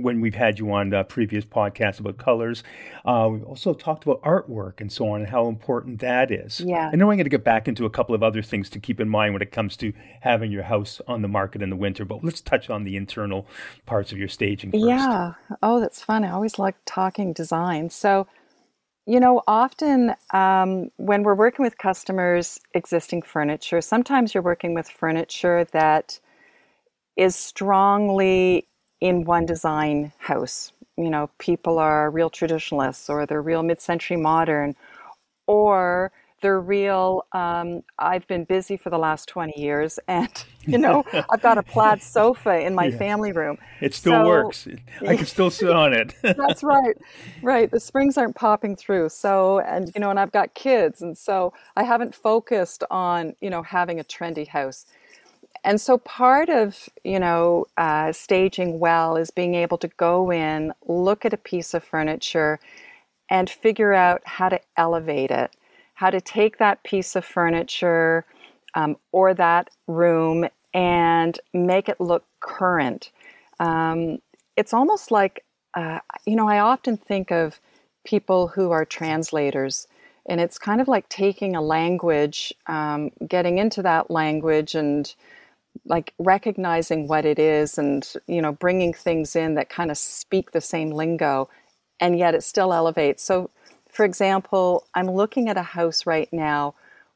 when 0.00 0.20
we've 0.20 0.34
had 0.34 0.58
you 0.58 0.72
on 0.72 0.94
uh, 0.94 1.02
previous 1.04 1.44
podcasts 1.44 2.00
about 2.00 2.18
colors. 2.18 2.62
Uh, 3.04 3.28
we've 3.30 3.44
also 3.44 3.74
talked 3.74 4.04
about 4.04 4.22
artwork 4.22 4.80
and 4.80 4.90
so 4.90 5.10
on 5.10 5.20
and 5.20 5.30
how 5.30 5.48
important 5.48 6.00
that 6.00 6.30
is. 6.30 6.60
Yeah. 6.60 6.90
I 6.92 6.96
know 6.96 7.10
I'm 7.10 7.16
going 7.16 7.24
to 7.24 7.30
get 7.30 7.44
back 7.44 7.68
into 7.68 7.84
a 7.84 7.90
couple 7.90 8.14
of 8.14 8.22
other 8.22 8.42
things 8.42 8.70
to 8.70 8.78
keep 8.78 9.00
in 9.00 9.08
mind 9.08 9.34
when 9.34 9.42
it 9.42 9.52
comes 9.52 9.76
to 9.78 9.92
having 10.20 10.50
your 10.50 10.62
house 10.62 11.00
on 11.06 11.22
the 11.22 11.28
market 11.28 11.62
in 11.62 11.70
the 11.70 11.76
winter, 11.76 12.04
but 12.04 12.24
let's 12.24 12.40
touch 12.40 12.70
on 12.70 12.84
the 12.84 12.96
internal 12.96 13.46
parts 13.86 14.12
of 14.12 14.18
your 14.18 14.28
staging 14.28 14.70
first. 14.70 14.84
Yeah. 14.84 15.34
Oh, 15.62 15.80
that's 15.80 16.02
fun. 16.02 16.24
I 16.24 16.30
always 16.30 16.58
like 16.58 16.76
talking 16.86 17.32
design. 17.32 17.90
So, 17.90 18.26
you 19.06 19.18
know, 19.18 19.42
often 19.48 20.14
um, 20.32 20.90
when 20.96 21.24
we're 21.24 21.34
working 21.34 21.64
with 21.64 21.76
customers' 21.78 22.60
existing 22.74 23.22
furniture, 23.22 23.80
sometimes 23.80 24.32
you're 24.32 24.42
working 24.42 24.74
with 24.74 24.88
furniture 24.88 25.64
that 25.72 26.20
is 27.16 27.36
strongly 27.36 28.68
in 29.02 29.24
one 29.24 29.44
design 29.44 30.12
house. 30.18 30.72
You 30.96 31.10
know, 31.10 31.28
people 31.38 31.80
are 31.80 32.08
real 32.08 32.30
traditionalists 32.30 33.10
or 33.10 33.26
they're 33.26 33.42
real 33.42 33.64
mid 33.64 33.80
century 33.80 34.16
modern 34.16 34.76
or 35.48 36.12
they're 36.40 36.60
real. 36.60 37.26
Um, 37.32 37.82
I've 37.98 38.26
been 38.28 38.44
busy 38.44 38.76
for 38.76 38.90
the 38.90 38.98
last 38.98 39.28
20 39.28 39.60
years 39.60 39.98
and, 40.06 40.30
you 40.66 40.78
know, 40.78 41.04
I've 41.32 41.42
got 41.42 41.58
a 41.58 41.64
plaid 41.64 42.00
sofa 42.16 42.60
in 42.60 42.76
my 42.76 42.86
yeah. 42.86 42.98
family 42.98 43.32
room. 43.32 43.58
It 43.80 43.92
still 43.92 44.12
so, 44.12 44.24
works. 44.24 44.68
I 45.06 45.16
can 45.16 45.26
still 45.26 45.50
sit 45.50 45.70
on 45.70 45.92
it. 45.92 46.14
that's 46.22 46.62
right. 46.62 46.96
Right. 47.42 47.72
The 47.72 47.80
springs 47.80 48.16
aren't 48.16 48.36
popping 48.36 48.76
through. 48.76 49.08
So, 49.08 49.58
and, 49.60 49.90
you 49.96 50.00
know, 50.00 50.10
and 50.10 50.20
I've 50.20 50.32
got 50.32 50.54
kids. 50.54 51.02
And 51.02 51.18
so 51.18 51.52
I 51.74 51.82
haven't 51.82 52.14
focused 52.14 52.84
on, 52.88 53.34
you 53.40 53.50
know, 53.50 53.62
having 53.62 53.98
a 53.98 54.04
trendy 54.04 54.46
house. 54.46 54.86
And 55.64 55.80
so 55.80 55.98
part 55.98 56.48
of, 56.48 56.88
you 57.04 57.20
know, 57.20 57.66
uh, 57.76 58.12
staging 58.12 58.80
well 58.80 59.16
is 59.16 59.30
being 59.30 59.54
able 59.54 59.78
to 59.78 59.88
go 59.88 60.32
in, 60.32 60.72
look 60.86 61.24
at 61.24 61.32
a 61.32 61.36
piece 61.36 61.72
of 61.72 61.84
furniture, 61.84 62.58
and 63.30 63.48
figure 63.48 63.92
out 63.92 64.22
how 64.24 64.48
to 64.48 64.60
elevate 64.76 65.30
it, 65.30 65.54
how 65.94 66.10
to 66.10 66.20
take 66.20 66.58
that 66.58 66.82
piece 66.82 67.14
of 67.14 67.24
furniture 67.24 68.24
um, 68.74 68.96
or 69.12 69.34
that 69.34 69.70
room 69.86 70.48
and 70.74 71.38
make 71.54 71.88
it 71.88 72.00
look 72.00 72.24
current. 72.40 73.10
Um, 73.60 74.18
it's 74.56 74.74
almost 74.74 75.10
like, 75.10 75.44
uh, 75.74 76.00
you 76.26 76.36
know, 76.36 76.48
I 76.48 76.58
often 76.58 76.96
think 76.96 77.30
of 77.30 77.60
people 78.04 78.48
who 78.48 78.70
are 78.72 78.84
translators. 78.84 79.86
And 80.26 80.40
it's 80.40 80.58
kind 80.58 80.80
of 80.80 80.88
like 80.88 81.08
taking 81.08 81.56
a 81.56 81.62
language, 81.62 82.52
um, 82.66 83.10
getting 83.26 83.58
into 83.58 83.82
that 83.82 84.10
language 84.10 84.74
and 84.74 85.12
like 85.84 86.12
recognizing 86.18 87.08
what 87.08 87.24
it 87.24 87.38
is 87.38 87.78
and 87.78 88.12
you 88.26 88.40
know 88.40 88.52
bringing 88.52 88.92
things 88.92 89.34
in 89.34 89.54
that 89.54 89.68
kind 89.68 89.90
of 89.90 89.98
speak 89.98 90.52
the 90.52 90.60
same 90.60 90.90
lingo 90.90 91.48
and 92.00 92.18
yet 92.18 92.34
it 92.34 92.42
still 92.42 92.72
elevates. 92.72 93.22
So 93.22 93.50
for 93.90 94.04
example 94.04 94.86
i'm 94.94 95.10
looking 95.10 95.48
at 95.48 95.56
a 95.56 95.62
house 95.62 96.06
right 96.06 96.32
now 96.32 96.74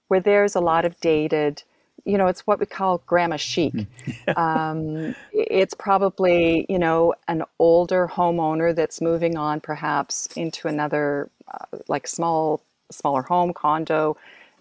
where 0.08 0.20
there's 0.20 0.54
a 0.54 0.60
lot 0.60 0.84
of 0.84 0.98
dated 1.00 1.62
you 2.04 2.18
know 2.18 2.26
it's 2.26 2.46
what 2.46 2.60
we 2.60 2.66
call 2.66 3.02
grandma 3.06 3.36
chic. 3.36 3.74
Um, 4.36 5.14
it's 5.32 5.74
probably 5.74 6.66
you 6.68 6.78
know 6.78 7.14
an 7.28 7.44
older 7.58 8.08
homeowner 8.08 8.74
that's 8.74 9.00
moving 9.00 9.36
on 9.36 9.60
perhaps 9.60 10.28
into 10.36 10.68
another 10.68 11.30
uh, 11.52 11.78
like 11.88 12.06
small 12.06 12.60
smaller 12.90 13.22
home 13.22 13.52
condo 13.54 14.16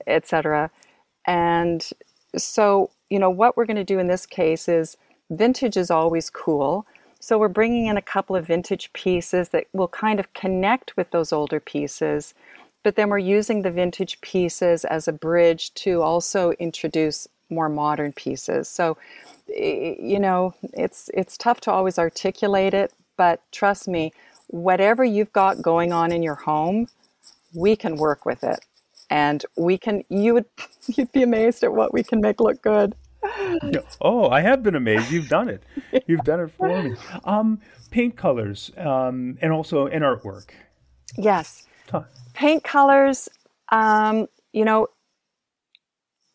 etc 0.07 0.69
and 1.25 1.91
so, 2.37 2.89
you 3.09 3.19
know, 3.19 3.29
what 3.29 3.55
we're 3.55 3.65
going 3.65 3.75
to 3.75 3.83
do 3.83 4.00
in 4.00 4.07
this 4.07 4.25
case 4.25 4.67
is 4.67 4.97
vintage 5.29 5.77
is 5.77 5.91
always 5.91 6.29
cool. 6.29 6.85
So 7.19 7.38
we're 7.38 7.47
bringing 7.47 7.88
in 7.88 7.97
a 7.97 8.01
couple 8.01 8.35
of 8.35 8.47
vintage 8.47 8.91
pieces 8.93 9.50
that 9.50 9.65
will 9.74 9.88
kind 9.88 10.19
of 10.19 10.33
connect 10.33 10.95
with 10.95 11.12
those 11.12 11.33
older 11.33 11.59
pieces. 11.59 12.33
But 12.83 12.95
then 12.95 13.09
we're 13.09 13.17
using 13.17 13.62
the 13.62 13.71
vintage 13.71 14.21
pieces 14.21 14.85
as 14.85 15.07
a 15.07 15.13
bridge 15.13 15.74
to 15.75 16.01
also 16.01 16.51
introduce 16.53 17.27
more 17.50 17.69
modern 17.69 18.13
pieces. 18.13 18.67
So, 18.67 18.97
you 19.47 20.19
know, 20.19 20.53
it's 20.74 21.09
it's 21.13 21.38
tough 21.38 21.62
to 21.62 21.71
always 21.71 21.97
articulate 21.97 22.74
it, 22.74 22.93
but 23.17 23.41
trust 23.51 23.88
me, 23.88 24.13
whatever 24.47 25.03
you've 25.03 25.33
got 25.33 25.62
going 25.62 25.91
on 25.93 26.12
in 26.12 26.24
your 26.24 26.35
home, 26.35 26.88
we 27.53 27.75
can 27.75 27.97
work 27.97 28.25
with 28.25 28.43
it. 28.43 28.59
And 29.09 29.45
we 29.55 29.77
can 29.77 30.03
you 30.09 30.33
would 30.33 30.45
you'd 30.88 31.12
be 31.12 31.24
amazed 31.24 31.63
at 31.63 31.74
what 31.74 31.93
we 31.93 32.03
can 32.03 32.21
make 32.21 32.39
look 32.39 32.62
good. 32.62 32.95
Oh, 34.01 34.29
I 34.29 34.41
have 34.41 34.62
been 34.62 34.75
amazed. 34.75 35.12
You've 35.12 35.29
done 35.29 35.50
it. 35.50 35.63
You've 36.07 36.24
done 36.24 36.41
it 36.41 36.51
for 36.51 36.83
me. 36.83 36.95
Um, 37.24 37.59
paint 37.89 38.15
colors 38.15 38.71
um, 38.77 39.38
and 39.41 39.51
also 39.51 39.88
in 39.88 40.03
artwork. 40.03 40.50
Yes. 41.17 41.67
Paint 42.33 42.63
colors, 42.63 43.29
um, 43.71 44.27
you 44.53 44.65
know, 44.65 44.88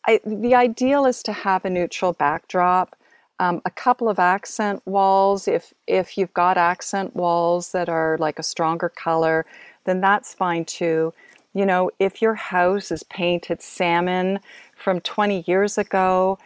I, 0.07 0.19
the 0.25 0.55
ideal 0.55 1.05
is 1.05 1.21
to 1.23 1.31
have 1.31 1.63
a 1.65 1.69
neutral 1.69 2.13
backdrop, 2.13 2.95
um, 3.39 3.61
a 3.65 3.69
couple 3.71 4.09
of 4.09 4.17
accent 4.19 4.81
walls. 4.85 5.47
If 5.47 5.73
if 5.87 6.17
you've 6.17 6.33
got 6.33 6.57
accent 6.57 7.15
walls 7.15 7.71
that 7.71 7.87
are 7.87 8.17
like 8.19 8.39
a 8.39 8.43
stronger 8.43 8.89
color, 8.89 9.45
then 9.85 10.01
that's 10.01 10.33
fine 10.33 10.65
too. 10.65 11.13
You 11.53 11.65
know, 11.65 11.91
if 11.99 12.21
your 12.21 12.35
house 12.35 12.91
is 12.91 13.03
painted 13.03 13.61
salmon 13.61 14.39
from 14.75 15.01
20 15.01 15.43
years 15.47 15.77
ago, 15.77 16.39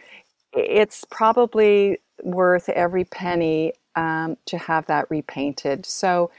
it's 0.52 1.04
probably 1.10 1.98
worth 2.22 2.68
every 2.68 3.04
penny 3.04 3.72
um, 3.94 4.36
to 4.46 4.58
have 4.58 4.86
that 4.86 5.10
repainted. 5.10 5.86
So, 5.86 6.30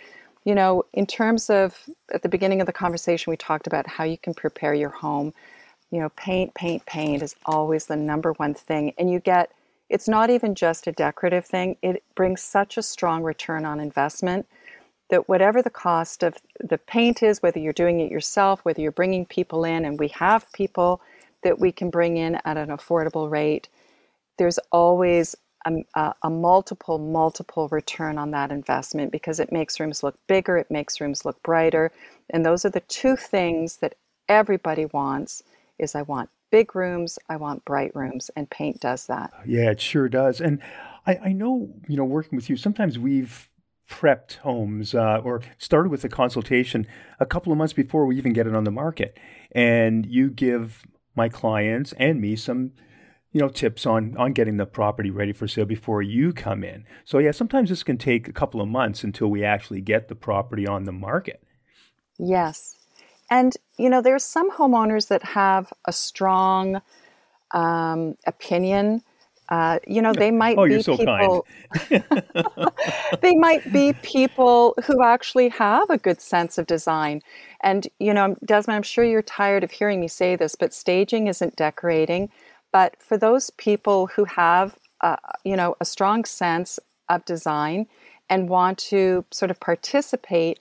you 0.43 0.55
know, 0.55 0.83
in 0.93 1.05
terms 1.05 1.49
of 1.49 1.89
at 2.13 2.23
the 2.23 2.29
beginning 2.29 2.61
of 2.61 2.67
the 2.67 2.73
conversation, 2.73 3.31
we 3.31 3.37
talked 3.37 3.67
about 3.67 3.87
how 3.87 4.03
you 4.03 4.17
can 4.17 4.33
prepare 4.33 4.73
your 4.73 4.89
home 4.89 5.33
you 5.91 5.99
know, 5.99 6.09
paint, 6.09 6.53
paint, 6.53 6.85
paint 6.85 7.23
is 7.23 7.35
always 7.45 7.85
the 7.85 7.95
number 7.95 8.33
one 8.33 8.53
thing. 8.53 8.93
And 8.97 9.09
you 9.09 9.19
get, 9.19 9.51
it's 9.89 10.07
not 10.07 10.29
even 10.29 10.53
just 10.53 10.87
a 10.87 10.91
decorative 10.91 11.45
thing, 11.45 11.77
it 11.81 12.03
brings 12.15 12.41
such 12.41 12.77
a 12.77 12.83
strong 12.83 13.23
return 13.23 13.65
on 13.65 13.79
investment 13.79 14.45
that 15.09 15.29
whatever 15.29 15.61
the 15.61 15.69
cost 15.69 16.23
of 16.23 16.35
the 16.59 16.77
paint 16.77 17.23
is, 17.23 17.41
whether 17.41 17.59
you're 17.59 17.73
doing 17.73 17.99
it 17.99 18.11
yourself, 18.11 18.59
whether 18.63 18.81
you're 18.81 18.91
bringing 18.91 19.25
people 19.25 19.63
in, 19.63 19.85
and 19.85 19.99
we 19.99 20.09
have 20.09 20.51
people 20.51 21.01
that 21.43 21.59
we 21.59 21.71
can 21.71 21.89
bring 21.89 22.17
in 22.17 22.39
at 22.45 22.57
an 22.57 22.69
affordable 22.69 23.29
rate, 23.29 23.69
there's 24.37 24.59
always 24.71 25.35
a, 25.95 26.13
a, 26.23 26.29
multiple, 26.29 26.97
multiple 26.97 27.67
return 27.69 28.17
on 28.17 28.31
that 28.31 28.51
investment 28.51 29.11
because 29.11 29.39
it 29.39 29.51
makes 29.51 29.79
rooms 29.79 30.03
look 30.03 30.15
bigger, 30.27 30.57
it 30.57 30.71
makes 30.71 31.01
rooms 31.01 31.25
look 31.25 31.41
brighter. 31.43 31.91
And 32.29 32.45
those 32.45 32.65
are 32.65 32.69
the 32.69 32.81
two 32.81 33.15
things 33.15 33.77
that 33.77 33.95
everybody 34.29 34.85
wants 34.85 35.43
is 35.79 35.95
I 35.95 36.03
want 36.03 36.29
big 36.51 36.75
rooms, 36.75 37.19
I 37.29 37.35
want 37.35 37.65
bright 37.65 37.95
rooms, 37.95 38.31
and 38.35 38.49
paint 38.49 38.79
does 38.79 39.07
that. 39.07 39.31
Yeah, 39.45 39.71
it 39.71 39.81
sure 39.81 40.07
does. 40.07 40.39
And 40.41 40.61
I, 41.05 41.19
I 41.25 41.33
know, 41.33 41.69
you 41.87 41.97
know, 41.97 42.05
working 42.05 42.35
with 42.35 42.49
you, 42.49 42.57
sometimes 42.57 42.97
we've 42.97 43.49
prepped 43.89 44.37
homes 44.37 44.93
uh, 44.93 45.21
or 45.23 45.41
started 45.57 45.89
with 45.89 46.03
a 46.03 46.09
consultation 46.09 46.85
a 47.19 47.25
couple 47.25 47.51
of 47.51 47.57
months 47.57 47.73
before 47.73 48.05
we 48.05 48.17
even 48.17 48.33
get 48.33 48.47
it 48.47 48.55
on 48.55 48.63
the 48.63 48.71
market. 48.71 49.17
And 49.51 50.05
you 50.05 50.29
give 50.29 50.85
my 51.15 51.29
clients 51.29 51.93
and 51.93 52.21
me 52.21 52.35
some 52.35 52.71
you 53.31 53.41
know 53.41 53.49
tips 53.49 53.85
on 53.85 54.15
on 54.17 54.33
getting 54.33 54.57
the 54.57 54.65
property 54.65 55.09
ready 55.09 55.33
for 55.33 55.47
sale 55.47 55.65
before 55.65 56.01
you 56.01 56.33
come 56.33 56.63
in. 56.63 56.85
So 57.05 57.19
yeah, 57.19 57.31
sometimes 57.31 57.69
this 57.69 57.83
can 57.83 57.97
take 57.97 58.27
a 58.27 58.33
couple 58.33 58.61
of 58.61 58.67
months 58.67 59.03
until 59.03 59.27
we 59.27 59.43
actually 59.43 59.81
get 59.81 60.07
the 60.07 60.15
property 60.15 60.67
on 60.67 60.85
the 60.85 60.91
market. 60.91 61.43
Yes. 62.17 62.75
And, 63.29 63.53
you 63.77 63.89
know, 63.89 64.01
there's 64.01 64.23
some 64.23 64.51
homeowners 64.51 65.09
that 65.09 65.23
have 65.23 65.71
a 65.85 65.91
strong 65.91 66.81
um, 67.51 68.15
opinion. 68.25 69.01
Uh, 69.49 69.79
you 69.87 70.01
know, 70.01 70.13
they 70.13 70.31
might 70.31 70.57
oh, 70.57 70.67
be 70.67 70.81
so 70.81 70.97
people. 70.97 71.47
they 73.21 73.35
might 73.35 73.71
be 73.71 73.93
people 74.01 74.75
who 74.85 75.03
actually 75.03 75.49
have 75.49 75.89
a 75.89 75.97
good 75.97 76.21
sense 76.21 76.57
of 76.57 76.67
design. 76.67 77.21
And 77.61 77.87
you 77.99 78.13
know, 78.13 78.35
Desmond, 78.45 78.75
I'm 78.75 78.83
sure 78.83 79.03
you're 79.03 79.21
tired 79.21 79.63
of 79.63 79.71
hearing 79.71 79.99
me 80.01 80.07
say 80.07 80.35
this, 80.35 80.55
but 80.55 80.73
staging 80.73 81.27
isn't 81.27 81.55
decorating. 81.55 82.29
But 82.71 83.01
for 83.01 83.17
those 83.17 83.49
people 83.51 84.07
who 84.07 84.25
have, 84.25 84.77
uh, 85.01 85.15
you 85.43 85.55
know, 85.55 85.75
a 85.79 85.85
strong 85.85 86.25
sense 86.25 86.79
of 87.09 87.23
design 87.25 87.87
and 88.29 88.49
want 88.49 88.77
to 88.77 89.23
sort 89.31 89.51
of 89.51 89.59
participate 89.59 90.59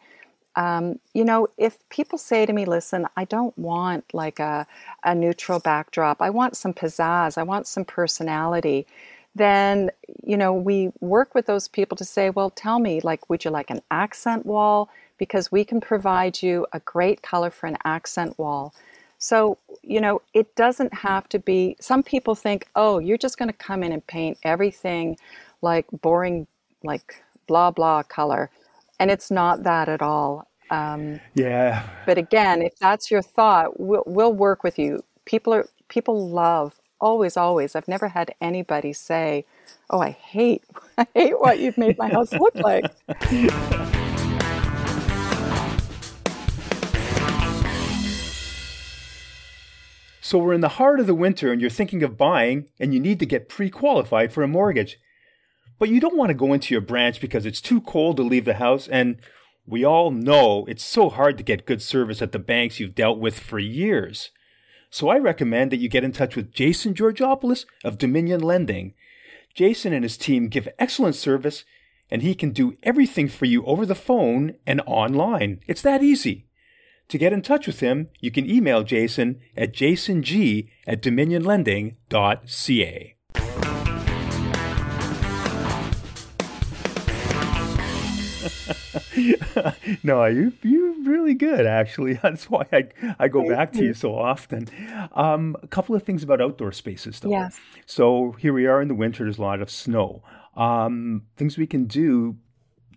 um, 0.57 0.99
you 1.13 1.25
know, 1.25 1.49
if 1.59 1.79
people 1.91 2.19
say 2.19 2.47
to 2.47 2.53
me, 2.53 2.65
listen, 2.65 3.07
I 3.17 3.25
don't 3.25 3.57
want 3.59 4.07
like 4.15 4.41
a, 4.41 4.67
a 5.05 5.15
neutral 5.15 5.61
backdrop, 5.61 6.23
I 6.23 6.31
want 6.31 6.57
some 6.57 6.73
pizzazz, 6.73 7.37
I 7.37 7.43
want 7.43 7.67
some 7.67 7.85
personality, 7.85 8.87
then, 9.35 9.91
you 10.25 10.37
know, 10.39 10.55
we 10.55 10.93
work 11.01 11.35
with 11.35 11.45
those 11.45 11.69
people 11.69 11.95
to 11.99 12.07
say, 12.07 12.31
well, 12.31 12.49
tell 12.49 12.79
me, 12.79 13.01
like, 13.03 13.29
would 13.29 13.45
you 13.45 13.51
like 13.51 13.69
an 13.69 13.83
accent 13.91 14.47
wall? 14.47 14.89
Because 15.19 15.53
we 15.53 15.63
can 15.63 15.79
provide 15.79 16.43
you 16.43 16.67
a 16.73 16.81
great 16.81 17.21
color 17.21 17.51
for 17.51 17.67
an 17.67 17.77
accent 17.85 18.39
wall. 18.39 18.75
So, 19.19 19.59
you 19.83 20.01
know, 20.01 20.23
it 20.33 20.55
doesn't 20.57 20.93
have 20.95 21.29
to 21.31 21.39
be, 21.39 21.77
some 21.81 22.03
people 22.03 22.35
think, 22.35 22.67
oh, 22.77 22.99
you're 22.99 23.19
just 23.19 23.37
going 23.37 23.51
to 23.51 23.57
come 23.57 23.83
in 23.83 23.93
and 23.93 24.07
paint 24.07 24.39
everything 24.43 25.19
like 25.61 25.87
boring, 26.01 26.47
like 26.83 27.23
blah, 27.47 27.71
blah 27.71 28.03
color 28.05 28.51
and 28.99 29.11
it's 29.11 29.31
not 29.31 29.63
that 29.65 29.89
at 29.89 30.03
all. 30.03 30.49
Um, 30.71 31.21
yeah. 31.35 31.89
But 32.07 32.19
again, 32.19 32.63
if 32.63 32.77
that's 32.79 33.11
your 33.11 33.23
thought, 33.23 33.79
we'll, 33.79 34.03
we'll 34.07 34.33
work 34.33 34.63
with 34.63 34.79
you. 34.79 35.05
People 35.25 35.55
are 35.55 35.69
people 35.89 36.29
love 36.29 36.81
always, 37.01 37.37
always. 37.37 37.77
I've 37.77 37.89
never 37.89 38.09
had 38.09 38.35
anybody 38.41 38.93
say, 38.93 39.45
"Oh, 39.91 40.01
I 40.01 40.11
hate, 40.11 40.65
I 40.99 41.07
hate 41.15 41.39
what 41.41 41.59
you've 41.61 41.79
made 41.79 41.99
my 41.99 42.09
house 42.09 42.33
look 42.33 42.55
like." 42.57 42.85
So 50.21 50.39
we're 50.39 50.55
in 50.55 50.61
the 50.61 50.71
heart 50.71 50.99
of 50.99 51.07
the 51.07 51.15
winter 51.15 51.53
and 51.53 51.61
you're 51.61 51.71
thinking 51.71 52.03
of 52.03 52.19
buying 52.19 52.69
and 52.81 52.93
you 52.93 52.99
need 52.99 53.21
to 53.21 53.27
get 53.27 53.49
pre 53.49 53.71
qualified 53.71 54.33
for 54.33 54.43
a 54.43 54.49
mortgage. 54.49 54.99
But 55.79 55.91
you 55.91 56.01
don't 56.01 56.17
want 56.17 56.31
to 56.31 56.35
go 56.35 56.53
into 56.53 56.73
your 56.73 56.81
branch 56.81 57.21
because 57.21 57.45
it's 57.45 57.61
too 57.61 57.81
cold 57.81 58.17
to 58.17 58.23
leave 58.23 58.47
the 58.47 58.55
house, 58.55 58.89
and 58.89 59.17
we 59.67 59.85
all 59.85 60.11
know 60.11 60.65
it's 60.67 60.85
so 60.85 61.11
hard 61.11 61.37
to 61.39 61.45
get 61.45 61.67
good 61.67 61.83
service 61.83 62.23
at 62.23 62.33
the 62.33 62.39
banks 62.39 62.81
you've 62.81 62.95
dealt 62.95 63.19
with 63.19 63.39
for 63.39 63.59
years. 63.59 64.31
So 64.91 65.09
I 65.09 65.19
recommend 65.19 65.73
that 65.73 65.79
you 65.79 65.89
get 65.89 66.05
in 66.05 66.13
touch 66.13 66.37
with 66.37 66.53
Jason 66.53 66.95
Georgopoulos 66.95 67.67
of 67.85 67.99
Dominion 67.99 68.41
Lending. 68.41 68.95
Jason 69.53 69.93
and 69.93 70.05
his 70.05 70.17
team 70.17 70.49
give 70.49 70.69
excellent 70.79 71.17
service, 71.17 71.65
and 72.11 72.23
he 72.23 72.35
can 72.35 72.53
do 72.53 72.77
everything 72.83 73.29
for 73.29 73.47
you 73.47 73.65
over 73.65 73.85
the 73.85 73.95
phone 73.95 74.55
and 74.67 74.81
online. 74.87 75.61
It's 75.67 75.83
that 75.83 76.03
easy. 76.03 76.47
To 77.09 77.19
get 77.19 77.33
in 77.33 77.43
touch 77.43 77.67
with 77.67 77.81
him, 77.81 78.09
you 78.21 78.31
can 78.31 78.49
email 78.49 78.83
Jason 78.83 79.41
at 79.57 79.73
jasong 79.73 80.69
at 80.87 81.03
dominionlending.ca. 81.03 83.16
no, 90.03 90.25
you 90.27 90.53
you're 90.63 90.95
really 91.05 91.35
good 91.35 91.67
actually. 91.67 92.15
That's 92.23 92.51
why 92.51 92.67
I 92.73 92.89
I 93.19 93.29
go 93.29 93.49
back 93.49 93.73
to 93.73 93.85
you 93.85 93.95
so 93.95 94.17
often. 94.17 94.69
Um, 95.13 95.57
a 95.63 95.67
couple 95.69 95.95
of 95.95 96.03
things 96.03 96.23
about 96.23 96.41
outdoor 96.41 96.73
spaces 96.73 97.21
though. 97.21 97.31
Yes. 97.31 97.59
So 97.87 98.33
here 98.39 98.53
we 98.53 98.67
are 98.67 98.81
in 98.83 98.89
the 98.89 98.95
winter. 98.95 99.25
There's 99.25 99.39
a 99.39 99.43
lot 99.43 99.61
of 99.61 99.71
snow. 99.71 100.23
Um, 100.57 101.23
things 101.37 101.59
we 101.59 101.67
can 101.67 101.85
do 101.85 102.37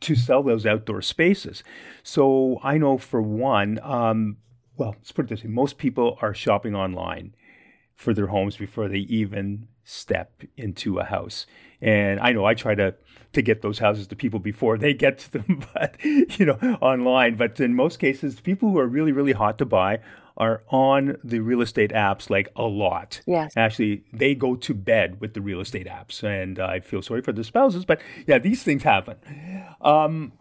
to 0.01 0.15
sell 0.15 0.43
those 0.43 0.65
outdoor 0.65 1.01
spaces. 1.01 1.63
So 2.03 2.59
I 2.63 2.77
know 2.77 2.97
for 2.97 3.21
one, 3.21 3.79
um, 3.83 4.37
well, 4.77 4.91
let's 4.97 5.11
put 5.11 5.25
it 5.25 5.29
this 5.29 5.43
way: 5.43 5.49
most 5.49 5.77
people 5.77 6.17
are 6.21 6.33
shopping 6.33 6.75
online 6.75 7.35
for 7.95 8.13
their 8.13 8.27
homes 8.27 8.55
before 8.55 8.87
they 8.87 8.99
even 8.99 9.67
step 9.83 10.43
into 10.55 10.99
a 10.99 11.03
house. 11.03 11.45
And 11.81 12.19
I 12.19 12.31
know 12.31 12.45
I 12.45 12.53
try 12.53 12.75
to 12.75 12.95
to 13.31 13.41
get 13.41 13.61
those 13.61 13.77
houses 13.79 14.07
to 14.07 14.15
people 14.15 14.39
before 14.39 14.77
they 14.77 14.93
get 14.93 15.19
to 15.19 15.31
them, 15.31 15.63
but 15.73 15.95
you 16.03 16.45
know, 16.45 16.57
online. 16.81 17.35
But 17.35 17.59
in 17.59 17.75
most 17.75 17.97
cases, 17.97 18.39
people 18.39 18.69
who 18.69 18.79
are 18.79 18.87
really, 18.87 19.11
really 19.11 19.33
hot 19.33 19.57
to 19.59 19.65
buy 19.65 19.99
are 20.37 20.63
on 20.69 21.17
the 21.23 21.39
real 21.39 21.61
estate 21.61 21.91
apps 21.91 22.29
like 22.29 22.47
a 22.55 22.63
lot. 22.63 23.21
Yes. 23.27 23.53
Actually, 23.57 24.03
they 24.13 24.33
go 24.33 24.55
to 24.55 24.73
bed 24.73 25.19
with 25.19 25.33
the 25.33 25.41
real 25.41 25.59
estate 25.59 25.85
apps, 25.85 26.23
and 26.23 26.59
I 26.59 26.79
feel 26.79 27.01
sorry 27.01 27.21
for 27.21 27.33
the 27.33 27.43
spouses, 27.43 27.85
but 27.85 28.01
yeah, 28.25 28.39
these 28.39 28.63
things 28.63 28.83
happen. 28.83 29.17
Um, 29.81 30.33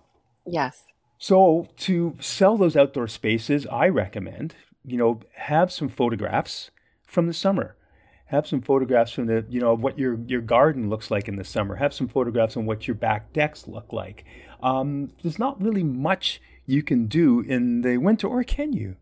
yes. 0.47 0.85
So 1.19 1.69
to 1.79 2.17
sell 2.21 2.57
those 2.57 2.77
outdoor 2.77 3.09
spaces, 3.09 3.67
I 3.67 3.89
recommend 3.89 4.55
you 4.85 4.97
know 4.97 5.21
have 5.35 5.73
some 5.73 5.89
photographs 5.89 6.71
from 7.07 7.27
the 7.27 7.35
summer 7.35 7.77
have 8.29 8.47
some 8.47 8.61
photographs 8.61 9.13
from 9.13 9.27
the 9.27 9.45
you 9.49 9.61
know 9.61 9.75
what 9.75 9.99
your 9.99 10.19
your 10.27 10.41
garden 10.41 10.89
looks 10.89 11.11
like 11.11 11.29
in 11.29 11.37
the 11.37 11.45
summer. 11.45 11.77
Have 11.77 11.93
some 11.93 12.09
photographs 12.09 12.57
on 12.57 12.67
what 12.67 12.87
your 12.87 12.95
back 12.95 13.33
decks 13.33 13.67
look 13.67 13.93
like. 13.93 14.25
Um, 14.63 15.13
there's 15.23 15.39
not 15.39 15.61
really 15.61 15.83
much 15.83 16.41
you 16.67 16.83
can 16.83 17.07
do 17.07 17.41
in 17.41 17.81
the 17.81 17.97
winter 17.97 18.29
or 18.29 18.45
can 18.45 18.73
you? 18.73 18.97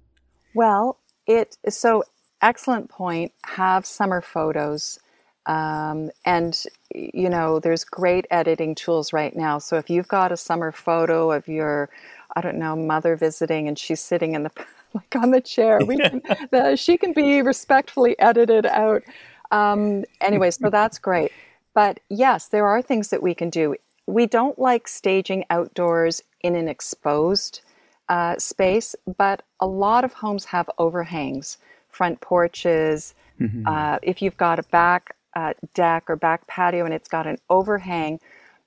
Well 0.54 0.98
it 1.26 1.56
so 1.68 2.04
excellent 2.40 2.88
point. 2.88 3.32
Have 3.44 3.84
summer 3.84 4.20
photos. 4.20 4.98
Um, 5.46 6.10
and 6.24 6.60
you 6.94 7.28
know 7.28 7.58
there's 7.58 7.84
great 7.84 8.26
editing 8.30 8.74
tools 8.76 9.12
right 9.12 9.34
now. 9.34 9.58
So 9.58 9.76
if 9.76 9.90
you've 9.90 10.08
got 10.08 10.32
a 10.32 10.36
summer 10.36 10.72
photo 10.72 11.32
of 11.32 11.48
your 11.48 11.90
i 12.36 12.40
don't 12.40 12.58
know 12.58 12.76
mother 12.76 13.16
visiting 13.16 13.66
and 13.66 13.78
she's 13.78 14.00
sitting 14.00 14.34
in 14.34 14.42
the 14.42 14.50
like 14.96 15.16
on 15.16 15.30
the 15.30 15.40
chair. 15.40 15.80
We 15.84 15.98
can, 15.98 16.22
the, 16.50 16.76
she 16.76 16.96
can 16.96 17.12
be 17.12 17.42
respectfully 17.42 18.18
edited 18.18 18.66
out. 18.66 19.02
Um, 19.50 20.04
anyway, 20.20 20.50
so 20.50 20.70
that's 20.70 20.98
great. 20.98 21.32
But 21.74 22.00
yes, 22.08 22.48
there 22.48 22.66
are 22.66 22.82
things 22.82 23.10
that 23.10 23.22
we 23.22 23.34
can 23.34 23.50
do. 23.50 23.76
We 24.06 24.26
don't 24.26 24.58
like 24.58 24.88
staging 24.88 25.44
outdoors 25.50 26.22
in 26.42 26.56
an 26.56 26.68
exposed 26.68 27.60
uh, 28.08 28.38
space, 28.38 28.94
but 29.18 29.42
a 29.60 29.66
lot 29.66 30.04
of 30.04 30.14
homes 30.14 30.46
have 30.46 30.70
overhangs, 30.78 31.58
front 31.90 32.20
porches. 32.20 33.14
Mm-hmm. 33.40 33.66
Uh, 33.66 33.98
if 34.02 34.22
you've 34.22 34.36
got 34.36 34.58
a 34.58 34.62
back 34.64 35.16
uh, 35.34 35.52
deck 35.74 36.04
or 36.08 36.16
back 36.16 36.46
patio 36.46 36.84
and 36.84 36.94
it's 36.94 37.08
got 37.08 37.26
an 37.26 37.38
overhang, 37.50 38.20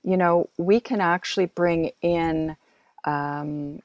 you 0.04 0.16
know, 0.16 0.48
we 0.56 0.78
can 0.78 1.00
actually 1.00 1.46
bring 1.46 1.90
in 2.02 2.56
um, 3.04 3.80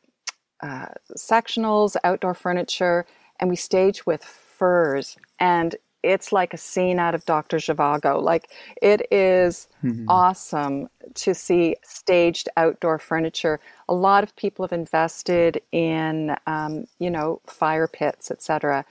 uh, 0.61 0.87
sectionals, 1.15 1.95
outdoor 2.03 2.33
furniture, 2.33 3.05
and 3.39 3.49
we 3.49 3.55
stage 3.55 4.05
with 4.05 4.23
furs. 4.23 5.17
And 5.39 5.75
it's 6.05 6.31
like 6.31 6.53
a 6.53 6.57
scene 6.57 6.99
out 6.99 7.15
of 7.15 7.25
Dr. 7.25 7.57
Zhivago. 7.57 8.21
Like 8.21 8.51
it 8.81 9.07
is 9.11 9.67
mm-hmm. 9.83 10.05
awesome 10.07 10.87
to 11.15 11.33
see 11.33 11.75
staged 11.83 12.47
outdoor 12.57 12.99
furniture. 12.99 13.59
A 13.89 13.93
lot 13.93 14.23
of 14.23 14.35
people 14.35 14.63
have 14.63 14.71
invested 14.71 15.61
in, 15.71 16.35
um, 16.45 16.85
you 16.99 17.09
know, 17.09 17.41
fire 17.47 17.87
pits, 17.87 18.29
etc. 18.29 18.85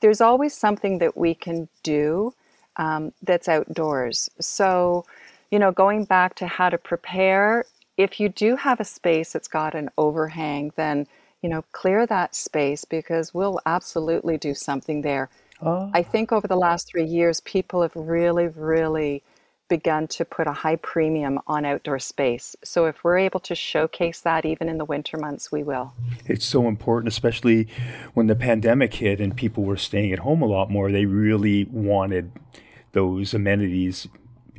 There's 0.00 0.20
always 0.20 0.54
something 0.54 0.98
that 0.98 1.16
we 1.16 1.34
can 1.34 1.68
do 1.82 2.34
um, 2.76 3.12
that's 3.22 3.48
outdoors. 3.48 4.30
So, 4.40 5.04
you 5.50 5.58
know, 5.58 5.72
going 5.72 6.04
back 6.04 6.36
to 6.36 6.46
how 6.46 6.70
to 6.70 6.78
prepare, 6.78 7.64
if 8.00 8.18
you 8.18 8.30
do 8.30 8.56
have 8.56 8.80
a 8.80 8.84
space 8.84 9.32
that's 9.32 9.48
got 9.48 9.74
an 9.74 9.90
overhang, 9.98 10.72
then 10.76 11.06
you 11.42 11.50
know 11.50 11.62
clear 11.72 12.06
that 12.06 12.34
space 12.34 12.84
because 12.84 13.34
we'll 13.34 13.60
absolutely 13.66 14.38
do 14.38 14.54
something 14.54 15.02
there. 15.02 15.28
Oh. 15.62 15.90
I 15.92 16.02
think 16.02 16.32
over 16.32 16.48
the 16.48 16.56
last 16.56 16.88
three 16.88 17.04
years, 17.04 17.40
people 17.42 17.82
have 17.82 17.94
really, 17.94 18.48
really 18.48 19.22
begun 19.68 20.08
to 20.08 20.24
put 20.24 20.46
a 20.46 20.52
high 20.52 20.76
premium 20.76 21.38
on 21.46 21.64
outdoor 21.64 21.98
space. 21.98 22.56
So 22.64 22.86
if 22.86 23.04
we're 23.04 23.18
able 23.18 23.40
to 23.40 23.54
showcase 23.54 24.22
that 24.22 24.44
even 24.44 24.68
in 24.68 24.78
the 24.78 24.84
winter 24.84 25.16
months, 25.16 25.52
we 25.52 25.62
will. 25.62 25.92
It's 26.24 26.46
so 26.46 26.66
important, 26.66 27.12
especially 27.12 27.68
when 28.14 28.26
the 28.26 28.34
pandemic 28.34 28.94
hit 28.94 29.20
and 29.20 29.36
people 29.36 29.62
were 29.62 29.76
staying 29.76 30.12
at 30.12 30.20
home 30.20 30.42
a 30.42 30.46
lot 30.46 30.70
more. 30.70 30.90
They 30.90 31.04
really 31.04 31.64
wanted 31.64 32.32
those 32.92 33.32
amenities 33.32 34.08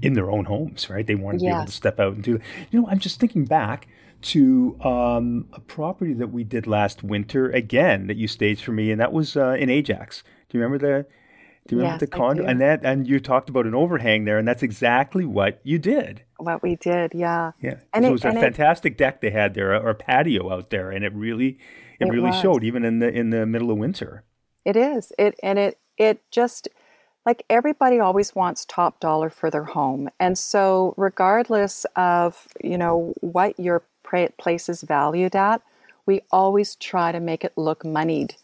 in 0.01 0.13
their 0.13 0.31
own 0.31 0.45
homes, 0.45 0.89
right? 0.89 1.05
They 1.05 1.15
want 1.15 1.39
to 1.39 1.45
be 1.45 1.51
able 1.51 1.65
to 1.65 1.71
step 1.71 1.99
out 1.99 2.13
and 2.13 2.23
do. 2.23 2.39
You 2.71 2.81
know, 2.81 2.87
I'm 2.87 2.99
just 2.99 3.19
thinking 3.19 3.45
back 3.45 3.87
to 4.21 4.77
um, 4.81 5.47
a 5.53 5.59
property 5.59 6.13
that 6.13 6.27
we 6.27 6.43
did 6.43 6.67
last 6.67 7.03
winter 7.03 7.49
again 7.49 8.07
that 8.07 8.17
you 8.17 8.27
staged 8.27 8.63
for 8.63 8.71
me, 8.71 8.91
and 8.91 8.99
that 8.99 9.13
was 9.13 9.35
uh, 9.35 9.55
in 9.59 9.69
Ajax. 9.69 10.23
Do 10.49 10.57
you 10.57 10.63
remember 10.63 10.85
the? 10.85 11.05
Do 11.67 11.75
you 11.75 11.81
remember 11.81 12.03
yes, 12.03 12.09
the 12.09 12.17
condo? 12.17 12.45
And 12.45 12.59
that 12.59 12.83
and 12.83 13.07
you 13.07 13.19
talked 13.19 13.49
about 13.49 13.67
an 13.67 13.75
overhang 13.75 14.25
there, 14.25 14.37
and 14.37 14.47
that's 14.47 14.63
exactly 14.63 15.25
what 15.25 15.59
you 15.63 15.77
did. 15.77 16.23
What 16.37 16.63
we 16.63 16.75
did, 16.75 17.13
yeah. 17.13 17.51
Yeah, 17.61 17.75
and 17.93 18.03
it, 18.03 18.09
it 18.09 18.11
was 18.11 18.25
a 18.25 18.31
fantastic 18.31 18.93
it, 18.93 18.97
deck 18.97 19.21
they 19.21 19.29
had 19.29 19.53
there, 19.53 19.75
or 19.75 19.93
patio 19.93 20.51
out 20.51 20.71
there, 20.71 20.89
and 20.89 21.05
it 21.05 21.13
really, 21.13 21.59
it, 21.99 22.07
it 22.07 22.11
really 22.11 22.31
was. 22.31 22.41
showed 22.41 22.63
even 22.63 22.83
in 22.83 22.99
the 22.99 23.09
in 23.09 23.29
the 23.29 23.45
middle 23.45 23.69
of 23.69 23.77
winter. 23.77 24.23
It 24.65 24.75
is. 24.75 25.11
It 25.17 25.39
and 25.43 25.59
it 25.59 25.79
it 25.97 26.21
just 26.31 26.67
like 27.25 27.43
everybody 27.49 27.99
always 27.99 28.33
wants 28.33 28.65
top 28.65 28.99
dollar 28.99 29.29
for 29.29 29.49
their 29.49 29.63
home. 29.63 30.09
And 30.19 30.37
so 30.37 30.93
regardless 30.97 31.85
of, 31.95 32.47
you 32.63 32.77
know, 32.77 33.13
what 33.21 33.59
your 33.59 33.83
place 34.37 34.67
is 34.69 34.81
valued 34.81 35.35
at, 35.35 35.61
we 36.05 36.21
always 36.31 36.75
try 36.75 37.11
to 37.11 37.19
make 37.19 37.43
it 37.43 37.53
look 37.55 37.85
moneyed. 37.85 38.35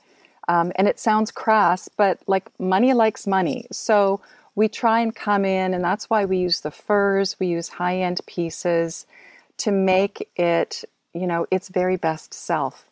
Um, 0.47 0.71
and 0.75 0.87
it 0.87 0.99
sounds 0.99 1.31
crass, 1.31 1.89
but 1.89 2.19
like 2.27 2.49
money 2.59 2.93
likes 2.93 3.27
money. 3.27 3.65
So 3.71 4.21
we 4.55 4.69
try 4.69 5.01
and 5.01 5.13
come 5.13 5.45
in, 5.45 5.73
and 5.73 5.83
that's 5.83 6.09
why 6.09 6.25
we 6.25 6.37
use 6.37 6.61
the 6.61 6.71
furs, 6.71 7.35
we 7.39 7.47
use 7.47 7.67
high 7.67 7.97
end 7.97 8.21
pieces 8.25 9.05
to 9.57 9.71
make 9.71 10.29
it, 10.35 10.83
you 11.13 11.27
know, 11.27 11.45
its 11.51 11.69
very 11.69 11.97
best 11.97 12.33
self. 12.33 12.85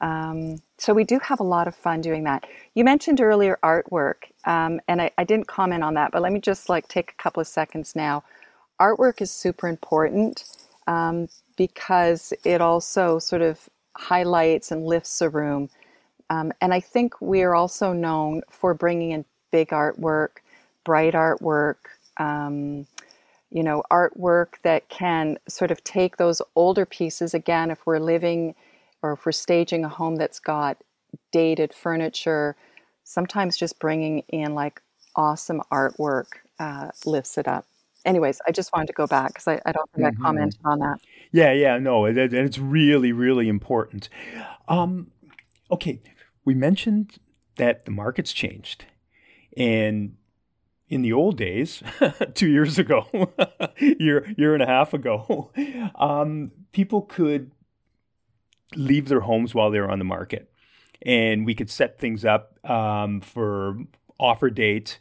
Um, 0.00 0.58
so 0.78 0.94
we 0.94 1.04
do 1.04 1.18
have 1.18 1.40
a 1.40 1.44
lot 1.44 1.68
of 1.68 1.74
fun 1.74 2.00
doing 2.00 2.24
that. 2.24 2.46
You 2.74 2.84
mentioned 2.84 3.20
earlier 3.20 3.58
artwork, 3.62 4.30
um, 4.46 4.80
and 4.88 5.02
I, 5.02 5.10
I, 5.18 5.24
didn't 5.24 5.46
comment 5.46 5.84
on 5.84 5.92
that, 5.94 6.10
but 6.10 6.22
let 6.22 6.32
me 6.32 6.40
just 6.40 6.70
like 6.70 6.88
take 6.88 7.10
a 7.12 7.22
couple 7.22 7.42
of 7.42 7.46
seconds 7.46 7.94
now. 7.94 8.24
Artwork 8.80 9.20
is 9.20 9.30
super 9.30 9.68
important 9.68 10.44
um, 10.86 11.28
because 11.56 12.32
it 12.44 12.62
also 12.62 13.18
sort 13.18 13.42
of 13.42 13.68
highlights 13.94 14.70
and 14.70 14.86
lifts 14.86 15.20
a 15.20 15.28
room. 15.28 15.68
Um, 16.30 16.52
and 16.62 16.72
I 16.72 16.80
think 16.80 17.20
we 17.20 17.42
are 17.42 17.54
also 17.54 17.92
known 17.92 18.42
for 18.48 18.72
bringing 18.72 19.10
in 19.10 19.24
big 19.50 19.68
artwork, 19.68 20.38
bright 20.84 21.12
artwork, 21.12 21.76
um, 22.16 22.86
you 23.50 23.62
know, 23.62 23.82
artwork 23.90 24.54
that 24.62 24.88
can 24.88 25.38
sort 25.48 25.70
of 25.70 25.82
take 25.84 26.16
those 26.16 26.40
older 26.54 26.86
pieces. 26.86 27.34
Again, 27.34 27.70
if 27.70 27.84
we're 27.84 27.98
living 27.98 28.54
or 29.02 29.12
if 29.12 29.26
we're 29.26 29.32
staging 29.32 29.84
a 29.84 29.88
home 29.88 30.16
that's 30.16 30.38
got 30.38 30.82
dated 31.32 31.72
furniture, 31.74 32.56
sometimes 33.04 33.56
just 33.56 33.78
bringing 33.78 34.20
in 34.28 34.54
like 34.54 34.80
awesome 35.16 35.60
artwork 35.72 36.26
uh, 36.58 36.88
lifts 37.04 37.38
it 37.38 37.48
up. 37.48 37.66
Anyways, 38.04 38.40
I 38.46 38.52
just 38.52 38.72
wanted 38.72 38.86
to 38.86 38.92
go 38.92 39.06
back 39.06 39.28
because 39.28 39.48
I, 39.48 39.60
I, 39.66 39.72
don't 39.72 39.90
think 39.92 40.06
mm-hmm. 40.06 40.22
I 40.22 40.26
commented 40.26 40.60
on 40.64 40.78
that. 40.78 41.00
Yeah, 41.32 41.52
yeah, 41.52 41.78
no, 41.78 42.06
and 42.06 42.18
it's 42.18 42.58
really, 42.58 43.12
really 43.12 43.48
important. 43.48 44.08
Um, 44.68 45.10
okay, 45.70 46.00
we 46.44 46.54
mentioned 46.54 47.18
that 47.56 47.84
the 47.84 47.90
market's 47.90 48.32
changed, 48.32 48.86
and 49.54 50.16
in 50.88 51.02
the 51.02 51.12
old 51.12 51.36
days, 51.36 51.82
two 52.34 52.48
years 52.48 52.78
ago, 52.78 53.06
year 53.78 54.32
year 54.36 54.54
and 54.54 54.62
a 54.62 54.66
half 54.66 54.94
ago, 54.94 55.50
um, 55.94 56.50
people 56.72 57.02
could 57.02 57.50
leave 58.76 59.08
their 59.08 59.20
homes 59.20 59.54
while 59.54 59.70
they 59.70 59.80
were 59.80 59.90
on 59.90 59.98
the 59.98 60.04
market, 60.04 60.50
and 61.02 61.46
we 61.46 61.54
could 61.54 61.70
set 61.70 61.98
things 61.98 62.24
up 62.24 62.58
um, 62.68 63.20
for 63.20 63.76
offer 64.18 64.50
dates, 64.50 64.98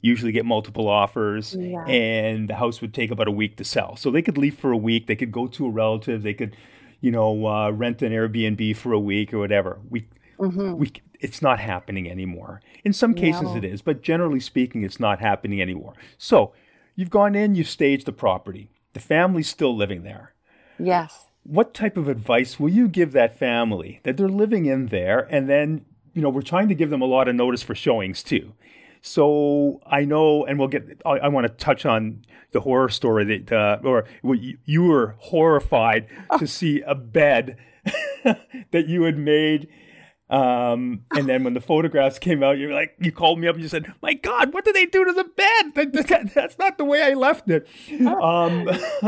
usually 0.00 0.32
get 0.32 0.44
multiple 0.44 0.88
offers 0.88 1.54
yeah. 1.54 1.84
and 1.86 2.48
the 2.48 2.54
house 2.54 2.80
would 2.80 2.92
take 2.92 3.10
about 3.10 3.28
a 3.28 3.32
week 3.32 3.56
to 3.56 3.64
sell. 3.64 3.96
So 3.96 4.10
they 4.10 4.22
could 4.22 4.36
leave 4.36 4.58
for 4.58 4.72
a 4.72 4.76
week 4.76 5.06
they 5.06 5.16
could 5.16 5.32
go 5.32 5.46
to 5.46 5.66
a 5.66 5.70
relative 5.70 6.22
they 6.22 6.34
could 6.34 6.56
you 7.00 7.10
know 7.10 7.46
uh, 7.46 7.70
rent 7.70 8.02
an 8.02 8.12
airbnb 8.12 8.76
for 8.76 8.92
a 8.92 9.00
week 9.00 9.32
or 9.32 9.38
whatever. 9.38 9.78
We 9.88 10.08
mm-hmm. 10.38 10.76
we 10.76 10.92
it's 11.20 11.40
not 11.40 11.60
happening 11.60 12.10
anymore. 12.10 12.60
In 12.84 12.92
some 12.92 13.14
cases 13.14 13.42
no. 13.42 13.56
it 13.56 13.64
is 13.64 13.80
but 13.80 14.02
generally 14.02 14.40
speaking 14.40 14.82
it's 14.82 15.00
not 15.00 15.20
happening 15.20 15.62
anymore. 15.62 15.94
So 16.18 16.52
you've 16.96 17.10
gone 17.10 17.34
in 17.34 17.54
you've 17.54 17.68
staged 17.68 18.06
the 18.06 18.12
property. 18.12 18.70
The 18.94 19.00
family's 19.00 19.48
still 19.48 19.74
living 19.74 20.02
there. 20.02 20.32
Yes 20.78 21.26
what 21.44 21.74
type 21.74 21.96
of 21.96 22.08
advice 22.08 22.60
will 22.60 22.68
you 22.68 22.88
give 22.88 23.12
that 23.12 23.38
family 23.38 24.00
that 24.04 24.16
they're 24.16 24.28
living 24.28 24.66
in 24.66 24.86
there 24.86 25.26
and 25.30 25.48
then 25.48 25.84
you 26.14 26.22
know 26.22 26.28
we're 26.28 26.42
trying 26.42 26.68
to 26.68 26.74
give 26.74 26.90
them 26.90 27.02
a 27.02 27.06
lot 27.06 27.28
of 27.28 27.34
notice 27.34 27.62
for 27.62 27.74
showings 27.74 28.22
too 28.22 28.52
so 29.02 29.80
I 29.84 30.04
know, 30.04 30.46
and 30.46 30.60
we'll 30.60 30.68
get. 30.68 31.02
I, 31.04 31.10
I 31.18 31.28
want 31.28 31.46
to 31.46 31.52
touch 31.52 31.84
on 31.84 32.22
the 32.52 32.60
horror 32.60 32.88
story 32.88 33.24
that, 33.24 33.52
uh, 33.52 33.78
or 33.82 34.04
you, 34.22 34.58
you 34.64 34.84
were 34.84 35.16
horrified 35.18 36.06
to 36.38 36.46
see 36.46 36.82
a 36.82 36.94
bed 36.94 37.56
that 38.70 38.86
you 38.86 39.02
had 39.02 39.18
made 39.18 39.68
um, 40.32 41.04
and 41.14 41.28
then 41.28 41.44
when 41.44 41.52
the 41.52 41.60
photographs 41.60 42.18
came 42.18 42.42
out, 42.42 42.56
you're 42.56 42.72
like, 42.72 42.94
you 42.98 43.12
called 43.12 43.38
me 43.38 43.48
up 43.48 43.54
and 43.54 43.62
you 43.62 43.68
said, 43.68 43.92
"My 44.00 44.14
God, 44.14 44.54
what 44.54 44.64
did 44.64 44.74
they 44.74 44.86
do 44.86 45.04
to 45.04 45.12
the 45.12 45.24
bed? 45.24 45.74
That, 45.74 45.92
that, 46.08 46.34
that's 46.34 46.58
not 46.58 46.78
the 46.78 46.86
way 46.86 47.02
I 47.02 47.12
left 47.12 47.50
it." 47.50 47.68
Um, 48.00 48.64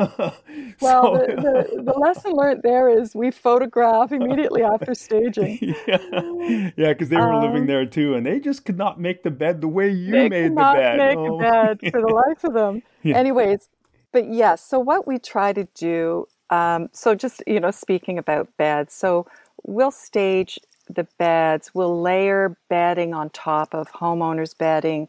well, 0.83 1.17
so, 1.17 1.25
the, 1.27 1.69
the, 1.77 1.83
the, 1.83 1.93
lesson 1.99 2.33
learned 2.33 2.63
there 2.63 2.91
is 2.91 3.15
we 3.15 3.31
photograph 3.31 4.13
immediately 4.13 4.63
after 4.63 4.95
staging. 4.95 5.75
Yeah, 5.87 6.71
yeah, 6.77 6.93
because 6.93 7.09
they 7.09 7.17
were 7.17 7.33
um, 7.33 7.43
living 7.43 7.67
there 7.67 7.87
too, 7.87 8.15
and 8.15 8.25
they 8.25 8.39
just 8.39 8.65
could 8.65 8.77
not 8.77 9.01
make 9.01 9.23
the 9.23 9.31
bed 9.31 9.61
the 9.61 9.69
way 9.69 9.91
you 9.91 10.13
made 10.13 10.53
the 10.53 10.55
bed. 10.55 10.99
Make 10.99 11.17
oh. 11.17 11.39
a 11.39 11.41
bed 11.41 11.81
for 11.91 12.01
the 12.01 12.13
life 12.29 12.45
of 12.45 12.53
them. 12.53 12.83
Yeah. 13.03 13.17
Anyways, 13.17 13.69
but 14.13 14.31
yes. 14.31 14.65
So 14.65 14.79
what 14.79 15.07
we 15.07 15.19
try 15.19 15.53
to 15.53 15.65
do. 15.75 16.27
Um, 16.51 16.89
so 16.93 17.15
just 17.15 17.43
you 17.47 17.61
know, 17.61 17.71
speaking 17.71 18.19
about 18.19 18.49
beds, 18.57 18.93
so 18.93 19.27
we'll 19.63 19.91
stage 19.91 20.59
the 20.89 21.05
beds. 21.19 21.71
We'll 21.75 22.01
layer 22.01 22.57
bedding 22.69 23.15
on 23.15 23.31
top 23.31 23.75
of 23.75 23.91
homeowners' 23.93 24.57
bedding. 24.57 25.09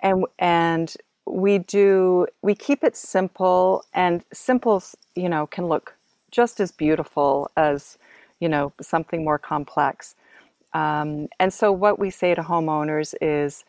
and 0.00 0.24
and 0.38 0.94
we 1.26 1.58
do 1.58 2.26
we 2.42 2.54
keep 2.54 2.84
it 2.84 2.96
simple 2.96 3.84
and 3.94 4.24
simple 4.32 4.82
you 5.16 5.28
know 5.28 5.46
can 5.46 5.66
look 5.66 5.94
just 6.30 6.60
as 6.60 6.70
beautiful 6.72 7.50
as 7.56 7.98
you 8.40 8.48
know 8.48 8.72
something 8.80 9.24
more 9.24 9.38
complex 9.38 10.14
um, 10.74 11.28
and 11.40 11.52
so 11.52 11.72
what 11.72 11.98
we 11.98 12.10
say 12.10 12.34
to 12.34 12.42
homeowners 12.42 13.14
is 13.20 13.64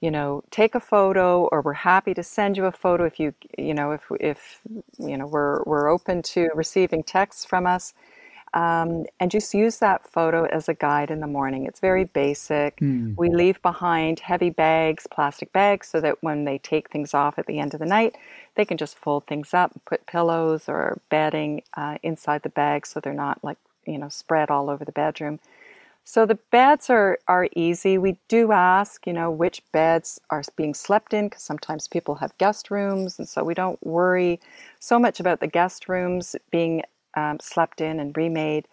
you 0.00 0.10
know 0.10 0.42
take 0.50 0.74
a 0.74 0.80
photo 0.80 1.46
or 1.52 1.62
we're 1.62 1.72
happy 1.72 2.14
to 2.14 2.22
send 2.22 2.56
you 2.56 2.66
a 2.66 2.72
photo 2.72 3.04
if 3.04 3.18
you 3.20 3.34
you 3.58 3.74
know 3.74 3.92
if 3.92 4.02
if 4.20 4.60
you 4.98 5.16
know 5.16 5.26
we're 5.26 5.62
we're 5.64 5.88
open 5.88 6.22
to 6.22 6.48
receiving 6.54 7.02
texts 7.02 7.44
from 7.44 7.66
us 7.66 7.94
um, 8.54 9.04
and 9.20 9.30
just 9.30 9.54
use 9.54 9.78
that 9.78 10.06
photo 10.06 10.44
as 10.46 10.68
a 10.68 10.74
guide 10.74 11.10
in 11.10 11.20
the 11.20 11.26
morning. 11.26 11.66
It's 11.66 11.80
very 11.80 12.04
basic. 12.04 12.78
Mm. 12.80 13.16
We 13.16 13.28
leave 13.28 13.62
behind 13.62 14.20
heavy 14.20 14.50
bags, 14.50 15.06
plastic 15.10 15.52
bags, 15.52 15.88
so 15.88 16.00
that 16.00 16.22
when 16.22 16.44
they 16.44 16.58
take 16.58 16.90
things 16.90 17.14
off 17.14 17.38
at 17.38 17.46
the 17.46 17.58
end 17.58 17.74
of 17.74 17.80
the 17.80 17.86
night, 17.86 18.16
they 18.56 18.64
can 18.64 18.76
just 18.76 18.98
fold 18.98 19.26
things 19.26 19.54
up, 19.54 19.72
put 19.84 20.06
pillows 20.06 20.68
or 20.68 21.00
bedding 21.08 21.62
uh, 21.76 21.98
inside 22.02 22.42
the 22.42 22.48
bag 22.48 22.86
so 22.86 22.98
they're 22.98 23.12
not 23.12 23.42
like, 23.44 23.58
you 23.86 23.98
know, 23.98 24.08
spread 24.08 24.50
all 24.50 24.68
over 24.68 24.84
the 24.84 24.92
bedroom. 24.92 25.38
So 26.04 26.26
the 26.26 26.38
beds 26.50 26.90
are, 26.90 27.18
are 27.28 27.48
easy. 27.54 27.96
We 27.96 28.16
do 28.26 28.50
ask, 28.50 29.06
you 29.06 29.12
know, 29.12 29.30
which 29.30 29.62
beds 29.70 30.20
are 30.30 30.42
being 30.56 30.74
slept 30.74 31.14
in 31.14 31.28
because 31.28 31.42
sometimes 31.42 31.86
people 31.86 32.16
have 32.16 32.36
guest 32.38 32.70
rooms, 32.70 33.18
and 33.18 33.28
so 33.28 33.44
we 33.44 33.54
don't 33.54 33.80
worry 33.86 34.40
so 34.80 34.98
much 34.98 35.20
about 35.20 35.38
the 35.38 35.46
guest 35.46 35.88
rooms 35.88 36.34
being 36.50 36.82
um, 37.14 37.38
slept 37.40 37.80
in 37.80 38.00
and 38.00 38.16
remade. 38.16 38.66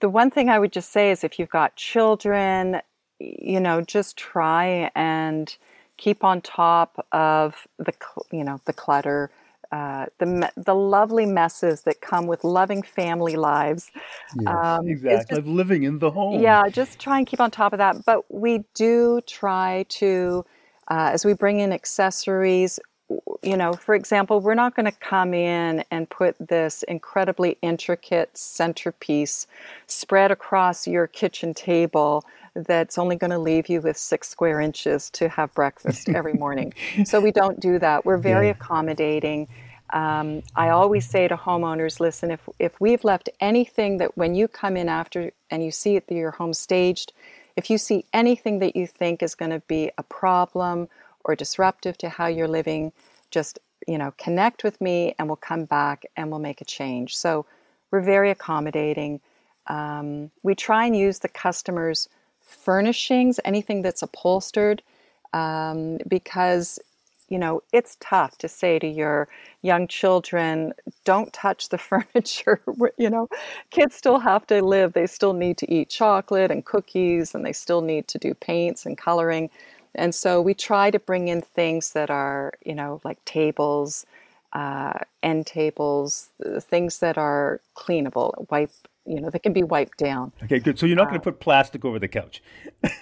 The 0.00 0.08
one 0.08 0.30
thing 0.30 0.48
I 0.48 0.58
would 0.58 0.72
just 0.72 0.92
say 0.92 1.10
is 1.10 1.24
if 1.24 1.38
you've 1.38 1.50
got 1.50 1.76
children, 1.76 2.80
you 3.18 3.60
know, 3.60 3.80
just 3.80 4.16
try 4.16 4.90
and 4.94 5.54
keep 5.96 6.22
on 6.22 6.40
top 6.40 7.04
of 7.12 7.66
the 7.78 7.92
you 8.30 8.44
know 8.44 8.60
the 8.64 8.72
clutter, 8.72 9.30
uh, 9.72 10.06
the 10.18 10.50
the 10.56 10.74
lovely 10.74 11.26
messes 11.26 11.82
that 11.82 12.00
come 12.00 12.26
with 12.26 12.44
loving 12.44 12.82
family 12.82 13.36
lives. 13.36 13.90
Yes, 14.36 14.46
um, 14.46 14.88
exactly, 14.88 15.36
just, 15.38 15.48
living 15.48 15.82
in 15.82 15.98
the 15.98 16.10
home. 16.10 16.40
Yeah, 16.42 16.62
just 16.68 16.98
try 16.98 17.18
and 17.18 17.26
keep 17.26 17.40
on 17.40 17.50
top 17.50 17.72
of 17.72 17.78
that. 17.78 18.04
But 18.04 18.32
we 18.32 18.64
do 18.74 19.20
try 19.26 19.84
to, 19.88 20.44
uh, 20.88 21.10
as 21.12 21.24
we 21.24 21.32
bring 21.34 21.58
in 21.58 21.72
accessories, 21.72 22.78
you 23.42 23.56
know, 23.56 23.72
for 23.72 23.94
example, 23.94 24.40
we're 24.40 24.54
not 24.54 24.74
going 24.74 24.86
to 24.86 24.92
come 24.92 25.32
in 25.32 25.84
and 25.90 26.08
put 26.10 26.36
this 26.38 26.82
incredibly 26.84 27.56
intricate 27.62 28.36
centerpiece 28.36 29.46
spread 29.86 30.30
across 30.30 30.86
your 30.86 31.06
kitchen 31.06 31.54
table 31.54 32.24
that's 32.54 32.98
only 32.98 33.16
going 33.16 33.30
to 33.30 33.38
leave 33.38 33.68
you 33.68 33.80
with 33.80 33.96
six 33.96 34.28
square 34.28 34.60
inches 34.60 35.10
to 35.10 35.28
have 35.28 35.52
breakfast 35.54 36.08
every 36.14 36.34
morning. 36.34 36.72
so 37.04 37.20
we 37.20 37.30
don't 37.30 37.60
do 37.60 37.78
that. 37.78 38.04
We're 38.04 38.18
very 38.18 38.46
yeah. 38.46 38.52
accommodating. 38.52 39.48
Um, 39.90 40.42
I 40.54 40.68
always 40.68 41.08
say 41.08 41.28
to 41.28 41.36
homeowners, 41.36 42.00
listen, 42.00 42.30
if 42.30 42.46
if 42.58 42.78
we've 42.80 43.04
left 43.04 43.30
anything 43.40 43.98
that 43.98 44.16
when 44.18 44.34
you 44.34 44.46
come 44.46 44.76
in 44.76 44.88
after 44.88 45.30
and 45.50 45.64
you 45.64 45.70
see 45.70 45.96
it 45.96 46.04
your 46.10 46.32
home 46.32 46.52
staged, 46.52 47.12
if 47.56 47.70
you 47.70 47.78
see 47.78 48.04
anything 48.12 48.58
that 48.58 48.76
you 48.76 48.86
think 48.86 49.22
is 49.22 49.34
going 49.34 49.50
to 49.50 49.60
be 49.60 49.90
a 49.96 50.02
problem 50.02 50.88
or 51.28 51.36
disruptive 51.36 51.96
to 51.98 52.08
how 52.08 52.26
you're 52.26 52.48
living, 52.48 52.90
just 53.30 53.60
you 53.86 53.98
know 53.98 54.12
connect 54.18 54.64
with 54.64 54.80
me 54.80 55.14
and 55.18 55.28
we'll 55.28 55.36
come 55.36 55.64
back 55.64 56.04
and 56.16 56.30
we'll 56.30 56.40
make 56.40 56.60
a 56.60 56.64
change. 56.64 57.16
So 57.16 57.46
we're 57.92 58.00
very 58.00 58.30
accommodating. 58.30 59.20
Um, 59.68 60.30
we 60.42 60.54
try 60.54 60.86
and 60.86 60.96
use 60.96 61.20
the 61.20 61.28
customers' 61.28 62.08
furnishings, 62.42 63.38
anything 63.44 63.82
that's 63.82 64.02
upholstered, 64.02 64.82
um, 65.32 65.98
because 66.08 66.78
you 67.28 67.38
know 67.38 67.62
it's 67.72 67.96
tough 68.00 68.38
to 68.38 68.48
say 68.48 68.78
to 68.78 68.86
your 68.86 69.28
young 69.62 69.86
children 69.86 70.72
don't 71.04 71.32
touch 71.32 71.68
the 71.68 71.78
furniture 71.90 72.60
you 72.96 73.10
know 73.10 73.28
kids 73.70 73.94
still 73.94 74.18
have 74.18 74.46
to 74.46 74.62
live 74.64 74.94
they 74.94 75.06
still 75.06 75.34
need 75.34 75.58
to 75.58 75.70
eat 75.72 75.90
chocolate 75.90 76.50
and 76.50 76.64
cookies 76.64 77.34
and 77.34 77.44
they 77.44 77.52
still 77.52 77.82
need 77.82 78.08
to 78.08 78.18
do 78.18 78.32
paints 78.34 78.86
and 78.86 78.96
coloring 78.96 79.50
and 79.98 80.14
so 80.14 80.40
we 80.40 80.54
try 80.54 80.90
to 80.90 80.98
bring 80.98 81.28
in 81.28 81.42
things 81.42 81.92
that 81.92 82.08
are, 82.08 82.54
you 82.64 82.74
know, 82.74 83.00
like 83.04 83.22
tables, 83.24 84.06
uh, 84.52 84.94
end 85.22 85.46
tables, 85.46 86.30
things 86.60 87.00
that 87.00 87.18
are 87.18 87.60
cleanable, 87.76 88.46
wipe, 88.50 88.70
you 89.04 89.20
know, 89.20 89.30
that 89.30 89.42
can 89.42 89.52
be 89.52 89.62
wiped 89.62 89.98
down. 89.98 90.32
Okay, 90.44 90.58
good. 90.58 90.78
So 90.78 90.86
you're 90.86 90.96
not 90.96 91.08
uh, 91.08 91.10
going 91.10 91.20
to 91.20 91.24
put 91.24 91.40
plastic 91.40 91.84
over 91.84 91.98
the 91.98 92.08
couch. 92.08 92.42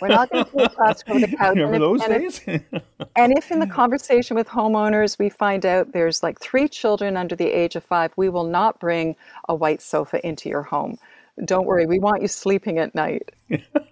We're 0.01 0.09
not 0.09 0.31
going 0.31 0.45
to 0.45 0.51
put 0.51 0.73
plastic 0.73 1.11
over 1.11 1.21
the 1.21 1.37
couch. 1.37 1.57
Remember 1.57 1.79
those 1.79 2.03
and 2.03 2.13
days? 2.13 2.41
If, 2.47 2.63
and 3.17 3.37
if 3.37 3.51
in 3.51 3.61
the 3.61 3.67
conversation 3.67 4.37
with 4.37 4.49
homeowners 4.49 5.19
we 5.19 5.29
find 5.29 5.67
out 5.67 5.93
there's 5.93 6.23
like 6.23 6.41
three 6.41 6.69
children 6.69 7.17
under 7.17 7.37
the 7.37 7.47
age 7.47 7.77
of 7.77 7.85
five, 7.85 8.13
we 8.17 8.29
will 8.29 8.45
not 8.45 8.81
bring 8.81 9.17
a 9.49 9.55
white 9.55 9.83
sofa 9.83 10.25
into 10.27 10.49
your 10.49 10.63
home. 10.63 10.99
Don't 11.45 11.67
worry, 11.67 11.87
we 11.87 11.99
want 11.99 12.23
you 12.23 12.29
sleeping 12.29 12.79
at 12.79 12.95
night. 12.95 13.31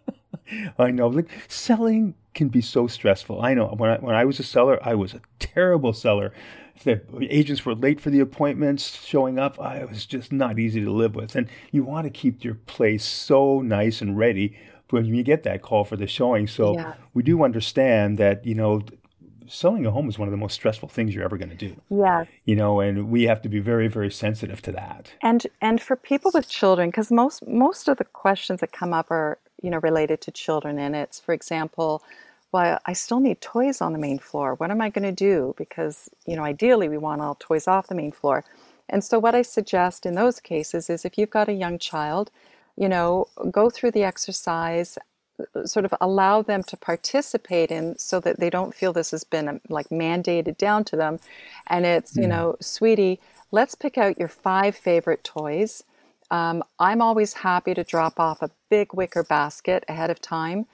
I 0.79 0.91
know. 0.91 1.09
Like 1.09 1.29
selling 1.49 2.15
can 2.35 2.49
be 2.49 2.61
so 2.61 2.87
stressful. 2.87 3.43
I 3.43 3.55
know. 3.55 3.69
When 3.77 3.91
I, 3.91 3.97
when 3.99 4.15
I 4.15 4.25
was 4.25 4.39
a 4.41 4.43
seller, 4.43 4.79
I 4.83 4.95
was 4.95 5.15
a 5.15 5.21
terrible 5.39 5.93
seller. 5.93 6.33
If 6.77 6.85
the 6.85 7.29
agents 7.31 7.65
were 7.65 7.75
late 7.75 8.01
for 8.01 8.11
the 8.11 8.21
appointments, 8.21 9.05
showing 9.05 9.39
up, 9.39 9.61
I 9.61 9.85
was 9.85 10.07
just 10.07 10.33
not 10.33 10.59
easy 10.59 10.83
to 10.85 10.91
live 10.91 11.15
with. 11.15 11.37
And 11.37 11.49
you 11.71 11.85
want 11.85 12.05
to 12.05 12.11
keep 12.11 12.43
your 12.43 12.55
place 12.55 13.05
so 13.05 13.61
nice 13.61 14.01
and 14.01 14.19
ready 14.19 14.57
when 14.91 15.05
you 15.07 15.23
get 15.23 15.45
that 15.45 15.63
call 15.63 15.85
for 15.85 15.97
the 15.97 16.07
showing. 16.07 16.47
So 16.47 16.75
yeah. 16.75 16.95
we 17.15 17.23
do 17.23 17.45
understand 17.45 18.19
that 18.19 18.45
you 18.45 18.55
know 18.55 18.83
selling 19.47 19.85
a 19.87 19.91
home 19.91 20.09
is 20.09 20.19
one 20.19 20.29
of 20.29 20.33
the 20.33 20.39
most 20.39 20.55
stressful 20.55 20.89
things 20.89 21.15
you're 21.15 21.25
ever 21.25 21.37
going 21.37 21.51
to 21.51 21.57
do. 21.57 21.81
Yeah. 21.91 22.25
You 22.45 22.57
know, 22.57 22.81
and 22.81 23.11
we 23.11 23.25
have 23.25 23.43
to 23.43 23.49
be 23.49 23.61
very, 23.61 23.89
very 23.89 24.11
sensitive 24.11 24.63
to 24.63 24.73
that. 24.73 25.13
And 25.23 25.47
and 25.61 25.81
for 25.81 25.97
people 25.97 26.31
with 26.35 26.49
children, 26.49 26.89
because 26.89 27.11
most 27.11 27.47
most 27.47 27.89
of 27.89 27.99
the 27.99 28.05
questions 28.05 28.61
that 28.61 28.73
come 28.73 28.93
up 28.93 29.11
are 29.11 29.39
you 29.63 29.71
know 29.71 29.79
related 29.79 30.21
to 30.23 30.31
children, 30.31 30.79
and 30.79 30.95
it's 30.95 31.21
for 31.21 31.33
example, 31.33 32.03
well, 32.55 32.79
I 32.87 32.93
still 32.93 33.19
need 33.19 33.41
toys 33.41 33.81
on 33.81 33.93
the 33.93 33.99
main 33.99 34.21
floor. 34.21 34.55
What 34.55 34.71
am 34.71 34.81
I 34.81 34.89
going 34.89 35.03
to 35.03 35.25
do? 35.31 35.57
Because 35.59 36.09
you 36.25 36.37
know, 36.37 36.45
ideally, 36.45 36.89
we 36.89 36.99
want 36.99 37.21
all 37.21 37.35
toys 37.35 37.67
off 37.67 37.89
the 37.89 37.97
main 37.97 38.13
floor. 38.13 38.45
And 38.89 39.03
so, 39.03 39.19
what 39.19 39.35
I 39.35 39.43
suggest 39.43 40.07
in 40.07 40.15
those 40.15 40.39
cases 40.39 40.89
is 40.89 41.05
if 41.05 41.19
you've 41.19 41.31
got 41.31 41.49
a 41.49 41.53
young 41.53 41.81
child, 41.81 42.31
you 42.77 42.89
know, 42.89 43.27
go 43.51 43.71
through 43.71 43.91
the 43.91 44.05
exercise 44.05 44.97
sort 45.65 45.85
of 45.85 45.93
allow 46.01 46.43
them 46.43 46.63
to 46.63 46.77
participate 46.77 47.73
in 47.73 47.99
so 47.99 48.21
that 48.21 48.39
they 48.39 48.49
don't 48.49 48.73
feel 48.73 48.93
this 48.93 49.11
has 49.11 49.25
been 49.25 49.49
um, 49.49 49.61
like 49.69 49.89
mandated 49.89 50.57
down 50.57 50.85
to 50.85 50.95
them 50.95 51.19
and 51.67 51.85
it's 51.85 52.15
you 52.17 52.29
know 52.29 52.55
sweetie 52.61 53.19
let's 53.51 53.75
pick 53.75 53.99
out 53.99 54.17
your 54.17 54.29
five 54.29 54.77
favorite 54.77 55.25
toys 55.25 55.83
um, 56.31 56.63
i'm 56.79 57.03
always 57.03 57.33
happy 57.33 57.75
to 57.75 57.83
drop 57.83 58.21
off 58.21 58.43
a 58.43 58.51
big 58.71 58.95
wicker 58.95 59.25
basket 59.25 59.85
ahead 59.89 60.09
of 60.09 60.21
time 60.21 60.67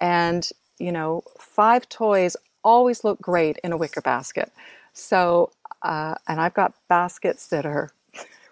and 0.00 0.52
you 0.78 0.92
know 0.92 1.22
five 1.38 1.88
toys 1.88 2.36
always 2.62 3.04
look 3.04 3.20
great 3.20 3.58
in 3.62 3.72
a 3.72 3.76
wicker 3.76 4.00
basket 4.00 4.52
so 4.92 5.50
uh, 5.82 6.14
and 6.28 6.40
i've 6.40 6.54
got 6.54 6.74
baskets 6.88 7.48
that 7.48 7.66
are 7.66 7.90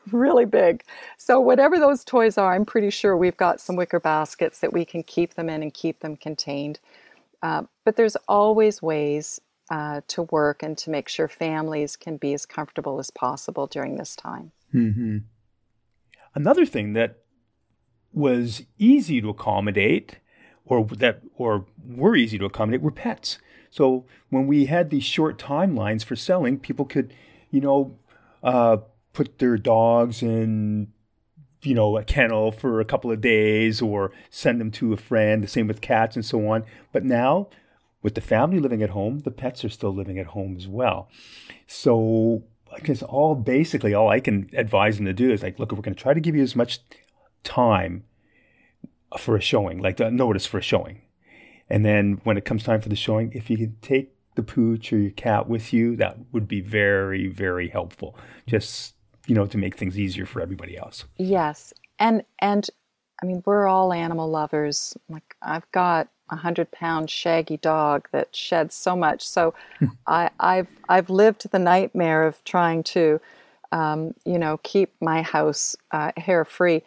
really 0.13 0.45
big. 0.45 0.83
So, 1.17 1.41
whatever 1.41 1.79
those 1.79 2.05
toys 2.05 2.39
are, 2.39 2.55
I'm 2.55 2.65
pretty 2.65 2.91
sure 2.91 3.17
we've 3.17 3.37
got 3.37 3.61
some 3.61 3.77
wicker 3.77 4.01
baskets 4.01 4.61
that 4.61 4.73
we 4.73 4.85
can 4.85 5.03
keep 5.03 5.35
them 5.35 5.49
in 5.49 5.63
and 5.63 5.73
keep 5.73 6.01
them 6.01 6.17
contained. 6.17 6.81
Uh, 7.43 7.65
but 7.85 7.97
there's 7.97 8.17
always 8.29 8.83
ways 8.83 9.41
uh, 9.71 10.01
to 10.09 10.23
work 10.25 10.63
and 10.63 10.77
to 10.79 10.91
make 10.91 11.09
sure 11.09 11.29
families 11.29 11.97
can 11.97 12.17
be 12.17 12.35
as 12.35 12.47
comfortable 12.47 12.99
as 12.99 13.11
possible 13.11 13.67
during 13.67 13.97
this 13.97 14.15
time. 14.15 14.53
Mm-hmm. 14.75 15.19
Another 16.35 16.65
thing 16.67 16.93
that 16.95 17.19
was 18.13 18.63
easy 18.79 19.21
to 19.21 19.31
accommodate, 19.31 20.19
or 20.67 20.85
that 20.87 21.21
or 21.37 21.67
were 21.87 22.17
easy 22.17 22.39
to 22.39 22.45
accommodate, 22.45 22.83
were 22.83 22.91
pets. 22.91 23.39
So 23.71 24.05
when 24.31 24.47
we 24.47 24.67
had 24.67 24.91
these 24.91 25.05
short 25.05 25.39
timelines 25.39 26.05
for 26.05 26.15
selling, 26.15 26.59
people 26.59 26.85
could, 26.85 27.15
you 27.51 27.61
know, 27.61 27.97
uh, 28.43 28.79
put 29.13 29.39
their 29.39 29.57
dogs 29.57 30.23
in 30.23 30.89
you 31.63 31.75
know 31.75 31.97
a 31.97 32.05
kennel 32.05 32.51
for 32.51 32.81
a 32.81 32.85
couple 32.85 33.11
of 33.11 33.21
days 33.21 33.81
or 33.81 34.11
send 34.31 34.61
them 34.61 34.71
to 34.71 34.93
a 34.93 34.97
friend 34.97 35.45
the 35.45 35.49
same 35.49 35.69
with 35.69 35.81
cats 35.81 36.17
and 36.17 36.25
so 36.25 36.49
on 36.49 36.65
but 36.93 37.05
now 37.05 37.49
with 38.03 38.15
the 38.15 38.21
family 38.21 38.59
living 38.59 38.83
at 38.83 38.91
home 38.91 39.21
the 39.21 39.31
pets 39.31 39.65
are 39.65 39.69
still 39.69 39.95
living 39.95 40.19
at 40.19 40.27
home 40.27 40.57
as 40.57 40.67
well 40.67 41.09
so 41.67 42.43
i 42.75 42.81
guess 42.81 43.03
all 43.03 43.35
basically 43.35 43.95
all 43.95 44.09
i 44.09 44.19
can 44.19 44.51
advise 44.55 44.97
them 44.97 45.07
to 45.07 45.13
do 45.13 45.31
is 45.31 45.43
like 45.43 45.59
look 45.59 45.71
we're 45.71 45.81
going 45.81 45.95
to 45.95 46.01
try 46.01 46.15
to 46.15 46.21
give 46.21 46.35
you 46.35 46.43
as 46.43 46.57
much 46.57 46.81
time 47.45 48.05
for 49.19 49.37
a 49.37 49.41
showing 49.41 49.79
like 49.79 49.97
the 49.97 50.11
notice 50.11 50.47
for 50.47 50.59
a 50.59 50.63
showing 50.63 51.03
and 51.69 51.85
then 51.85 52.21
when 52.25 52.37
it 52.37 52.45
comes 52.45 52.63
time 52.65 52.81
for 52.81 52.89
the 52.89 52.97
showing 52.97 53.33
if 53.33 53.51
you 53.51 53.57
can 53.57 53.77
take 53.83 54.15
the 54.35 54.43
pooch 54.43 54.93
or 54.93 54.99
your 54.99 55.11
cat 55.11 55.49
with 55.49 55.73
you 55.73 55.95
that 55.97 56.17
would 56.33 56.49
be 56.49 56.61
very 56.61 57.29
very 57.29 57.69
helpful 57.69 58.17
just 58.47 58.95
you 59.27 59.35
know, 59.35 59.47
to 59.47 59.59
make 59.59 59.77
things 59.77 59.99
easier 59.99 60.27
for 60.27 60.41
everybody 60.41 60.77
else. 60.77 61.05
Yes. 61.17 61.73
And 61.99 62.25
and 62.41 62.69
I 63.23 63.27
mean, 63.27 63.43
we're 63.47 63.69
all 63.69 63.93
animal 63.93 64.29
lovers. 64.29 64.97
Like 65.09 65.37
I've 65.43 65.71
got 65.73 66.09
a 66.31 66.37
hundred 66.37 66.71
pound 66.73 67.11
shaggy 67.11 67.57
dog 67.57 68.09
that 68.13 68.35
sheds 68.35 68.75
so 68.75 68.97
much. 68.97 69.27
So 69.27 69.55
I, 70.07 70.31
have 70.41 70.69
I've 70.89 71.11
lived 71.11 71.51
the 71.51 71.59
nightmare 71.59 72.27
of 72.27 72.43
trying 72.45 72.83
to, 72.85 73.21
um, 73.71 74.15
you 74.25 74.39
know, 74.39 74.59
keep 74.63 74.93
my 75.01 75.23
house 75.23 75.77
uh, 75.93 76.13
hair 76.17 76.45
free. 76.45 76.83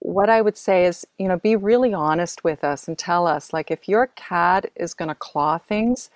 What 0.00 0.30
I 0.30 0.40
would 0.40 0.56
say 0.56 0.86
is, 0.86 1.06
you 1.18 1.28
know, 1.28 1.38
be 1.38 1.56
really 1.56 1.92
honest 1.92 2.44
with 2.44 2.62
us 2.64 2.88
and 2.88 2.96
tell 2.96 3.26
us, 3.26 3.52
like, 3.52 3.70
if 3.70 3.88
your 3.88 4.06
cat 4.08 4.70
is 4.76 4.94
going 4.94 5.08
to 5.08 5.14
claw 5.14 5.58
things, 5.58 6.10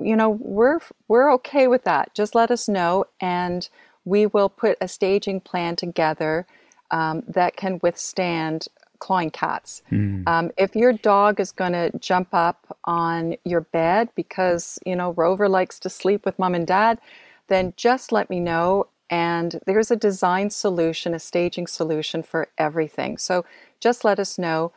you 0.00 0.14
know, 0.14 0.30
we're 0.30 0.78
we're 1.08 1.32
okay 1.34 1.66
with 1.66 1.84
that. 1.84 2.14
Just 2.14 2.34
let 2.34 2.50
us 2.50 2.68
know, 2.68 3.04
and 3.20 3.68
we 4.04 4.26
will 4.26 4.48
put 4.48 4.76
a 4.80 4.88
staging 4.88 5.40
plan 5.40 5.76
together 5.76 6.46
um, 6.90 7.22
that 7.26 7.56
can 7.56 7.80
withstand 7.82 8.68
clawing 8.98 9.30
cats. 9.30 9.82
Mm. 9.90 10.28
Um, 10.28 10.50
if 10.56 10.76
your 10.76 10.92
dog 10.92 11.40
is 11.40 11.52
going 11.52 11.72
to 11.72 11.90
jump 11.98 12.28
up 12.32 12.76
on 12.84 13.36
your 13.44 13.62
bed 13.62 14.10
because, 14.14 14.78
you 14.84 14.94
know, 14.94 15.12
Rover 15.12 15.48
likes 15.48 15.78
to 15.80 15.90
sleep 15.90 16.24
with 16.24 16.38
mom 16.38 16.54
and 16.54 16.66
dad, 16.66 17.00
then 17.48 17.72
just 17.76 18.12
let 18.12 18.28
me 18.30 18.38
know. 18.38 18.86
And 19.10 19.60
there's 19.66 19.90
a 19.90 19.96
design 19.96 20.50
solution, 20.50 21.12
a 21.14 21.18
staging 21.18 21.66
solution 21.66 22.22
for 22.22 22.48
everything. 22.56 23.18
So 23.18 23.44
just 23.80 24.04
let 24.04 24.20
us 24.20 24.38
know. 24.38 24.72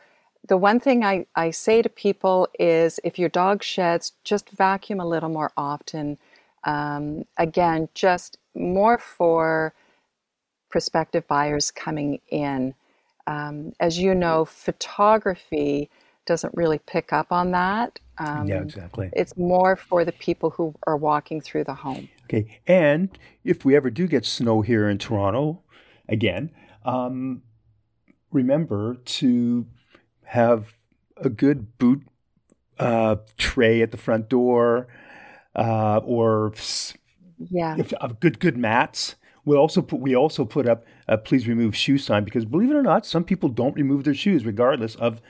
The 0.46 0.56
one 0.56 0.80
thing 0.80 1.04
I, 1.04 1.26
I 1.36 1.52
say 1.52 1.80
to 1.80 1.88
people 1.88 2.48
is 2.58 3.00
if 3.04 3.18
your 3.18 3.28
dog 3.28 3.62
sheds, 3.62 4.12
just 4.24 4.50
vacuum 4.50 5.00
a 5.00 5.06
little 5.06 5.30
more 5.30 5.52
often. 5.56 6.18
Um, 6.64 7.24
again, 7.38 7.88
just 7.94 8.38
more 8.54 8.98
for 8.98 9.72
prospective 10.68 11.26
buyers 11.28 11.70
coming 11.70 12.20
in. 12.28 12.74
Um, 13.26 13.72
as 13.78 13.98
you 13.98 14.14
know, 14.14 14.44
photography 14.44 15.88
doesn't 16.26 16.54
really 16.54 16.78
pick 16.78 17.12
up 17.12 17.32
on 17.32 17.50
that. 17.52 17.98
Um, 18.18 18.46
yeah, 18.46 18.62
exactly. 18.62 19.10
It's 19.12 19.36
more 19.36 19.76
for 19.76 20.04
the 20.04 20.12
people 20.12 20.50
who 20.50 20.74
are 20.86 20.96
walking 20.96 21.40
through 21.40 21.64
the 21.64 21.74
home. 21.74 22.08
Okay, 22.24 22.60
and 22.66 23.16
if 23.44 23.64
we 23.64 23.76
ever 23.76 23.90
do 23.90 24.06
get 24.06 24.24
snow 24.24 24.60
here 24.60 24.88
in 24.88 24.98
Toronto, 24.98 25.62
again, 26.08 26.50
um, 26.84 27.42
remember 28.30 28.96
to 29.04 29.66
have 30.24 30.74
a 31.16 31.28
good 31.28 31.78
boot 31.78 32.02
uh, 32.78 33.16
tray 33.36 33.82
at 33.82 33.90
the 33.90 33.96
front 33.96 34.28
door, 34.28 34.88
uh, 35.54 35.98
or 35.98 36.52
yeah, 37.50 37.76
if, 37.78 37.92
uh, 38.00 38.08
good 38.20 38.38
good 38.38 38.56
mats 38.56 39.16
we 39.44 39.56
also 39.56 39.82
put 39.82 40.00
we 40.00 40.16
also 40.16 40.44
put 40.44 40.66
up 40.66 40.84
a 41.06 41.18
please 41.18 41.46
remove 41.46 41.76
shoe 41.76 41.98
sign 41.98 42.24
because 42.24 42.44
believe 42.44 42.70
it 42.70 42.76
or 42.76 42.82
not, 42.82 43.04
some 43.06 43.24
people 43.24 43.48
don't 43.48 43.74
remove 43.74 44.04
their 44.04 44.14
shoes 44.14 44.44
regardless 44.44 44.94
of 44.96 45.20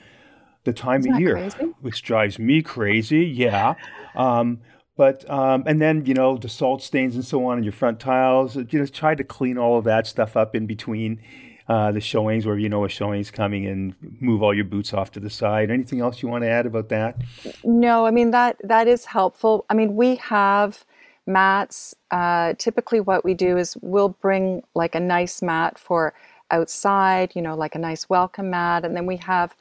the 0.65 0.73
time 0.73 1.01
Isn't 1.01 1.15
of 1.15 1.21
year, 1.21 1.35
crazy? 1.35 1.75
which 1.81 2.03
drives 2.03 2.39
me 2.39 2.63
crazy. 2.63 3.25
Yeah. 3.25 3.75
Um, 4.15 4.61
but 4.97 5.29
um, 5.29 5.65
and 5.67 5.81
then 5.81 6.07
you 6.07 6.15
know 6.15 6.37
the 6.37 6.49
salt 6.49 6.83
stains 6.83 7.15
and 7.15 7.25
so 7.25 7.47
on 7.47 7.59
in 7.59 7.65
your 7.65 7.73
front 7.73 8.01
tiles. 8.01 8.57
You 8.57 8.67
know, 8.73 8.87
try 8.87 9.15
to 9.15 9.25
clean 9.25 9.59
all 9.59 9.79
of 9.79 9.85
that 9.85 10.07
stuff 10.07 10.37
up 10.37 10.55
in 10.55 10.67
between 10.67 11.21
uh, 11.69 11.91
the 11.93 12.01
showings, 12.01 12.47
where 12.47 12.57
you 12.57 12.69
know 12.69 12.85
a 12.85 12.89
showing's 12.89 13.31
coming, 13.31 13.67
and 13.67 13.95
move 14.21 14.43
all 14.43 14.55
your 14.55 14.65
boots 14.65 14.95
off 14.95 15.11
to 15.13 15.21
the 15.21 15.31
side. 15.31 15.71
Anything 15.71 16.01
else 16.01 16.23
you 16.23 16.29
want 16.29 16.45
to 16.45 16.49
add 16.49 16.67
about 16.67 16.91
that? 16.91 17.17
No, 17.65 18.07
I 18.07 18.13
mean 18.13 18.31
that 18.31 18.57
that 18.63 18.87
is 18.87 19.05
helpful. 19.07 19.65
I 19.69 19.75
mean 19.75 19.97
we 19.97 20.17
have 20.17 20.85
mats. 21.27 21.95
Uh, 22.11 22.55
typically, 22.59 23.01
what 23.01 23.25
we 23.25 23.35
do 23.35 23.57
is 23.57 23.77
we'll 23.81 24.11
bring 24.11 24.63
like 24.75 24.95
a 24.95 25.01
nice 25.01 25.43
mat 25.43 25.77
for 25.77 26.15
outside, 26.51 27.33
you 27.35 27.43
know, 27.43 27.57
like 27.57 27.75
a 27.75 27.79
nice 27.79 28.09
welcome 28.09 28.51
mat, 28.51 28.85
and 28.85 28.97
then 28.97 29.07
we 29.07 29.17
have 29.17 29.57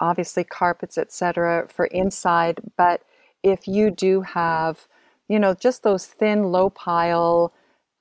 obviously 0.00 0.44
carpets, 0.44 0.98
etc., 0.98 1.66
for 1.68 1.86
inside. 1.86 2.60
But 2.76 3.02
if 3.42 3.68
you 3.68 3.90
do 3.90 4.22
have, 4.22 4.86
you 5.28 5.38
know, 5.38 5.54
just 5.54 5.82
those 5.82 6.06
thin, 6.06 6.44
low 6.44 6.70
pile 6.70 7.52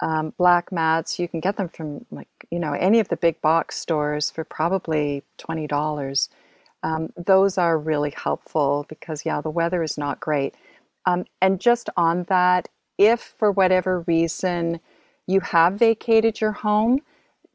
um, 0.01 0.33
black 0.37 0.71
mats, 0.71 1.19
you 1.19 1.27
can 1.27 1.39
get 1.39 1.57
them 1.57 1.69
from 1.69 2.05
like 2.11 2.27
you 2.51 2.59
know 2.59 2.73
any 2.73 2.99
of 2.99 3.07
the 3.07 3.17
big 3.17 3.41
box 3.41 3.77
stores 3.77 4.29
for 4.29 4.43
probably 4.43 5.23
twenty 5.37 5.67
dollars. 5.67 6.29
Um, 6.83 7.09
those 7.17 7.57
are 7.57 7.79
really 7.79 8.11
helpful 8.15 8.85
because 8.89 9.25
yeah, 9.25 9.41
the 9.41 9.49
weather 9.49 9.81
is 9.83 9.97
not 9.97 10.19
great. 10.19 10.55
Um, 11.05 11.25
and 11.41 11.59
just 11.59 11.89
on 11.97 12.23
that, 12.25 12.67
if 12.97 13.21
for 13.21 13.51
whatever 13.51 14.01
reason 14.01 14.79
you 15.27 15.39
have 15.39 15.73
vacated 15.73 16.41
your 16.41 16.51
home, 16.51 16.99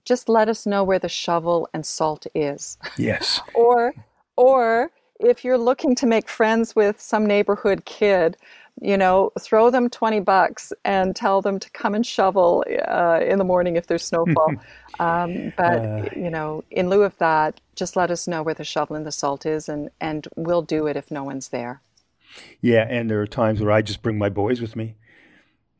just 0.04 0.28
let 0.28 0.48
us 0.48 0.66
know 0.66 0.82
where 0.82 0.98
the 0.98 1.08
shovel 1.08 1.68
and 1.72 1.84
salt 1.84 2.26
is. 2.34 2.78
Yes. 2.96 3.40
or 3.54 3.94
or 4.40 4.90
if 5.20 5.44
you're 5.44 5.58
looking 5.58 5.94
to 5.96 6.06
make 6.06 6.28
friends 6.28 6.74
with 6.74 6.98
some 6.98 7.26
neighborhood 7.26 7.84
kid, 7.84 8.38
you 8.80 8.96
know, 8.96 9.30
throw 9.38 9.68
them 9.68 9.90
20 9.90 10.20
bucks 10.20 10.72
and 10.82 11.14
tell 11.14 11.42
them 11.42 11.58
to 11.58 11.68
come 11.70 11.94
and 11.94 12.06
shovel 12.06 12.64
uh, 12.88 13.20
in 13.22 13.36
the 13.36 13.44
morning 13.44 13.76
if 13.76 13.86
there's 13.86 14.02
snowfall. 14.10 14.54
um, 14.98 15.52
but, 15.58 15.84
uh, 15.84 16.08
you 16.16 16.30
know, 16.30 16.64
in 16.70 16.88
lieu 16.88 17.02
of 17.02 17.16
that, 17.18 17.60
just 17.76 17.96
let 17.96 18.10
us 18.10 18.26
know 18.26 18.42
where 18.42 18.54
the 18.54 18.64
shovel 18.64 18.96
and 18.96 19.04
the 19.04 19.12
salt 19.12 19.44
is, 19.44 19.68
and, 19.68 19.90
and 20.00 20.26
we'll 20.36 20.62
do 20.62 20.86
it 20.86 20.96
if 20.96 21.10
no 21.10 21.22
one's 21.22 21.48
there. 21.48 21.82
Yeah, 22.62 22.86
and 22.88 23.10
there 23.10 23.20
are 23.20 23.26
times 23.26 23.60
where 23.60 23.72
I 23.72 23.82
just 23.82 24.00
bring 24.00 24.16
my 24.16 24.30
boys 24.30 24.62
with 24.62 24.74
me. 24.74 24.96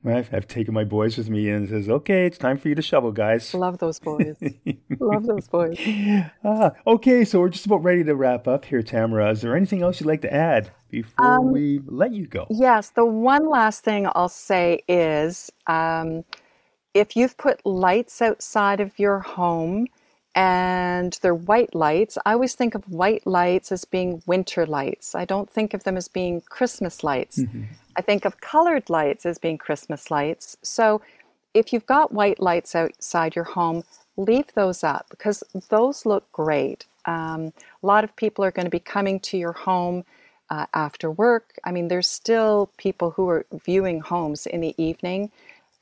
I've, 0.04 0.32
I've 0.32 0.48
taken 0.48 0.72
my 0.72 0.84
boys 0.84 1.18
with 1.18 1.28
me 1.28 1.50
and 1.50 1.68
says, 1.68 1.88
"Okay, 1.88 2.24
it's 2.24 2.38
time 2.38 2.56
for 2.56 2.68
you 2.68 2.74
to 2.74 2.82
shovel, 2.82 3.12
guys." 3.12 3.52
Love 3.52 3.78
those 3.78 3.98
boys. 3.98 4.36
Love 4.98 5.26
those 5.26 5.46
boys. 5.48 5.78
Ah, 6.42 6.72
okay, 6.86 7.24
so 7.24 7.40
we're 7.40 7.50
just 7.50 7.66
about 7.66 7.82
ready 7.82 8.02
to 8.04 8.14
wrap 8.14 8.48
up 8.48 8.64
here, 8.64 8.82
Tamara. 8.82 9.30
Is 9.30 9.42
there 9.42 9.54
anything 9.54 9.82
else 9.82 10.00
you'd 10.00 10.06
like 10.06 10.22
to 10.22 10.32
add 10.32 10.70
before 10.88 11.36
um, 11.36 11.52
we 11.52 11.80
let 11.84 12.12
you 12.12 12.26
go? 12.26 12.46
Yes, 12.48 12.90
the 12.90 13.04
one 13.04 13.48
last 13.48 13.84
thing 13.84 14.06
I'll 14.14 14.30
say 14.30 14.82
is, 14.88 15.50
um, 15.66 16.24
if 16.94 17.14
you've 17.14 17.36
put 17.36 17.64
lights 17.66 18.22
outside 18.22 18.80
of 18.80 18.98
your 18.98 19.18
home 19.20 19.86
and 20.34 21.18
they're 21.22 21.34
white 21.34 21.74
lights. 21.74 22.16
I 22.24 22.32
always 22.32 22.54
think 22.54 22.74
of 22.74 22.88
white 22.88 23.26
lights 23.26 23.72
as 23.72 23.84
being 23.84 24.22
winter 24.26 24.64
lights. 24.64 25.14
I 25.14 25.24
don't 25.24 25.50
think 25.50 25.74
of 25.74 25.84
them 25.84 25.96
as 25.96 26.08
being 26.08 26.40
Christmas 26.42 27.02
lights. 27.02 27.38
Mm-hmm. 27.40 27.64
I 27.96 28.02
think 28.02 28.24
of 28.24 28.40
colored 28.40 28.88
lights 28.88 29.26
as 29.26 29.38
being 29.38 29.58
Christmas 29.58 30.10
lights. 30.10 30.56
So 30.62 31.02
if 31.52 31.72
you've 31.72 31.86
got 31.86 32.12
white 32.12 32.40
lights 32.40 32.74
outside 32.74 33.34
your 33.34 33.44
home, 33.44 33.82
leave 34.16 34.52
those 34.54 34.84
up 34.84 35.06
because 35.10 35.42
those 35.68 36.06
look 36.06 36.30
great. 36.30 36.84
Um, 37.06 37.52
a 37.82 37.86
lot 37.86 38.04
of 38.04 38.14
people 38.14 38.44
are 38.44 38.52
going 38.52 38.66
to 38.66 38.70
be 38.70 38.78
coming 38.78 39.18
to 39.20 39.36
your 39.36 39.52
home 39.52 40.04
uh, 40.48 40.66
after 40.74 41.10
work. 41.10 41.58
I 41.64 41.72
mean, 41.72 41.88
there's 41.88 42.08
still 42.08 42.70
people 42.76 43.12
who 43.12 43.28
are 43.28 43.46
viewing 43.64 44.00
homes 44.00 44.46
in 44.46 44.60
the 44.60 44.74
evening. 44.82 45.30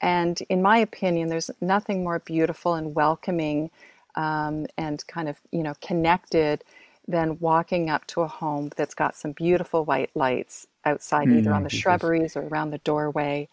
And 0.01 0.41
in 0.49 0.63
my 0.63 0.79
opinion, 0.79 1.29
there's 1.29 1.51
nothing 1.61 2.05
more 2.05 2.21
beautiful 2.21 2.75
and 2.75 2.95
welcoming 2.95 3.71
um, 4.15 4.67
and 4.77 5.07
kind 5.07 5.29
of, 5.29 5.39
you 5.53 5.63
know, 5.63 5.75
connected 5.81 6.65
than 7.07 7.39
walking 7.39 7.89
up 7.89 8.07
to 8.07 8.21
a 8.21 8.29
home 8.29 8.71
that's 8.77 8.95
got 8.95 9.17
some 9.17 9.33
beautiful 9.33 9.85
white 9.85 10.11
lights 10.15 10.67
outside, 10.85 11.29
mm, 11.29 11.39
either 11.39 11.53
on 11.53 11.63
the 11.63 11.71
shrubberies 11.71 12.37
or 12.37 12.43
around 12.43 12.71
the 12.71 12.79
doorway. 12.79 13.49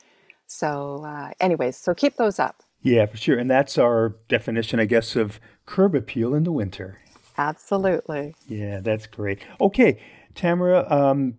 So, 0.48 1.04
uh, 1.06 1.32
anyways, 1.40 1.78
so 1.78 1.94
keep 1.94 2.18
those 2.18 2.38
up. 2.40 2.62
Yeah, 2.82 3.06
for 3.06 3.18
sure. 3.18 3.38
And 3.40 3.50
that's 3.50 3.78
our 3.78 4.16
definition, 4.28 4.80
I 4.80 4.86
guess, 4.86 5.16
of 5.16 5.40
curb 5.66 5.96
appeal 5.96 6.36
in 6.36 6.44
the 6.44 6.52
winter. 6.52 7.00
Absolutely. 7.38 8.36
Yeah, 8.48 8.80
that's 8.82 9.08
great. 9.08 9.40
Okay, 9.60 10.00
Tamara, 10.36 10.86
um, 10.92 11.38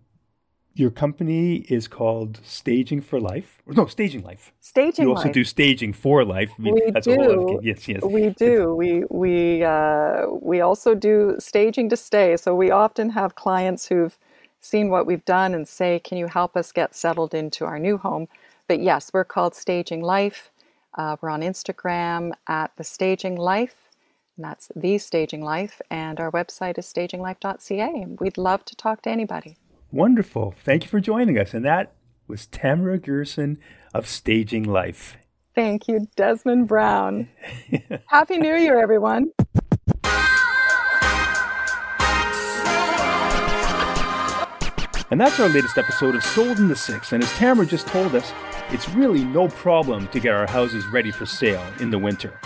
your 0.77 0.91
company 0.91 1.57
is 1.69 1.87
called 1.87 2.39
Staging 2.43 3.01
for 3.01 3.19
Life. 3.19 3.61
No, 3.65 3.87
Staging 3.87 4.21
Life. 4.21 4.51
Staging. 4.61 5.05
You 5.05 5.09
also 5.09 5.25
life. 5.25 5.33
do 5.33 5.43
Staging 5.43 5.91
for 5.91 6.23
Life. 6.23 6.51
I 6.57 6.61
mean, 6.61 6.75
we 6.75 6.91
do. 7.01 7.59
yes, 7.63 7.87
yes. 7.87 8.03
We 8.03 8.29
do. 8.29 8.75
We 8.75 9.03
we 9.09 9.63
uh, 9.63 10.27
we 10.41 10.61
also 10.61 10.93
do 10.93 11.35
staging 11.39 11.89
to 11.89 11.97
stay. 11.97 12.37
So 12.37 12.53
we 12.53 12.69
often 12.69 13.09
have 13.09 13.35
clients 13.35 13.87
who've 13.87 14.17
seen 14.59 14.89
what 14.89 15.07
we've 15.07 15.25
done 15.25 15.55
and 15.55 15.67
say, 15.67 15.99
"Can 15.99 16.17
you 16.17 16.27
help 16.27 16.55
us 16.55 16.71
get 16.71 16.95
settled 16.95 17.33
into 17.33 17.65
our 17.65 17.79
new 17.79 17.97
home?" 17.97 18.27
But 18.67 18.79
yes, 18.79 19.11
we're 19.13 19.25
called 19.25 19.55
Staging 19.55 20.03
Life. 20.03 20.51
Uh, 20.95 21.17
we're 21.21 21.29
on 21.29 21.41
Instagram 21.41 22.33
at 22.47 22.71
the 22.77 22.83
Staging 22.83 23.35
Life. 23.35 23.87
And 24.35 24.45
that's 24.45 24.71
the 24.75 24.99
Staging 24.99 25.43
Life, 25.43 25.81
and 25.89 26.19
our 26.19 26.31
website 26.31 26.77
is 26.77 26.85
staginglife.ca. 26.85 28.05
We'd 28.19 28.37
love 28.37 28.63
to 28.65 28.75
talk 28.75 29.01
to 29.01 29.09
anybody. 29.09 29.57
Wonderful. 29.91 30.53
Thank 30.63 30.83
you 30.83 30.89
for 30.89 30.99
joining 30.99 31.37
us. 31.37 31.53
And 31.53 31.63
that 31.65 31.93
was 32.27 32.47
Tamara 32.47 32.99
Gerson 32.99 33.57
of 33.93 34.07
Staging 34.07 34.63
Life. 34.63 35.17
Thank 35.55 35.87
you, 35.87 36.07
Desmond 36.15 36.67
Brown. 36.67 37.29
Happy 38.07 38.37
New 38.37 38.55
Year, 38.55 38.79
everyone. 38.79 39.31
And 45.09 45.21
that's 45.21 45.39
our 45.39 45.47
latest 45.47 45.77
episode 45.77 46.15
of 46.15 46.23
Sold 46.23 46.59
in 46.59 46.67
the 46.67 46.75
Six. 46.75 47.13
And 47.13 47.23
as 47.23 47.31
Tamara 47.33 47.65
just 47.65 47.87
told 47.87 48.13
us, 48.13 48.33
it's 48.69 48.89
really 48.89 49.23
no 49.23 49.47
problem 49.47 50.09
to 50.09 50.19
get 50.19 50.33
our 50.33 50.45
houses 50.47 50.85
ready 50.87 51.11
for 51.11 51.25
sale 51.25 51.65
in 51.79 51.89
the 51.89 51.97
winter. 51.97 52.37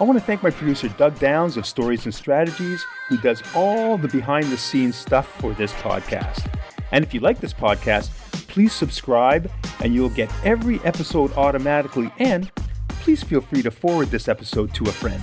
I 0.00 0.02
want 0.02 0.18
to 0.18 0.24
thank 0.24 0.42
my 0.42 0.50
producer 0.50 0.88
Doug 0.88 1.20
Downs 1.20 1.56
of 1.56 1.64
Stories 1.64 2.04
and 2.04 2.12
Strategies, 2.12 2.84
who 3.08 3.16
does 3.16 3.44
all 3.54 3.96
the 3.96 4.08
behind 4.08 4.46
the 4.46 4.56
scenes 4.56 4.96
stuff 4.96 5.28
for 5.40 5.52
this 5.54 5.72
podcast. 5.74 6.52
And 6.90 7.04
if 7.04 7.14
you 7.14 7.20
like 7.20 7.38
this 7.38 7.52
podcast, 7.52 8.10
please 8.48 8.72
subscribe 8.72 9.48
and 9.80 9.94
you'll 9.94 10.08
get 10.08 10.32
every 10.44 10.80
episode 10.80 11.32
automatically. 11.34 12.12
And 12.18 12.50
please 12.88 13.22
feel 13.22 13.40
free 13.40 13.62
to 13.62 13.70
forward 13.70 14.08
this 14.08 14.26
episode 14.26 14.74
to 14.74 14.84
a 14.84 14.92
friend. 14.92 15.22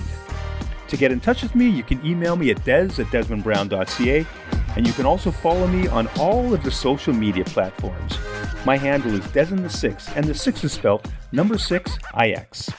To 0.88 0.96
get 0.96 1.12
in 1.12 1.20
touch 1.20 1.42
with 1.42 1.54
me, 1.54 1.68
you 1.68 1.82
can 1.82 2.04
email 2.04 2.36
me 2.36 2.50
at 2.50 2.64
des 2.64 2.98
at 2.98 3.08
desmondbrown.ca, 3.08 4.26
and 4.76 4.86
you 4.86 4.92
can 4.94 5.04
also 5.04 5.30
follow 5.30 5.66
me 5.66 5.86
on 5.88 6.08
all 6.18 6.54
of 6.54 6.62
the 6.62 6.70
social 6.70 7.12
media 7.12 7.44
platforms. 7.44 8.16
My 8.64 8.78
handle 8.78 9.14
is 9.14 9.26
Desmond 9.32 9.66
the 9.66 9.70
Six, 9.70 10.08
and 10.16 10.24
the 10.24 10.34
six 10.34 10.64
is 10.64 10.72
spelled 10.72 11.10
number 11.30 11.58
six 11.58 11.98
IX. 12.18 12.70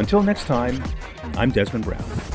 Until 0.00 0.22
next 0.22 0.46
time, 0.46 0.82
I'm 1.36 1.50
Desmond 1.50 1.84
Brown. 1.84 2.29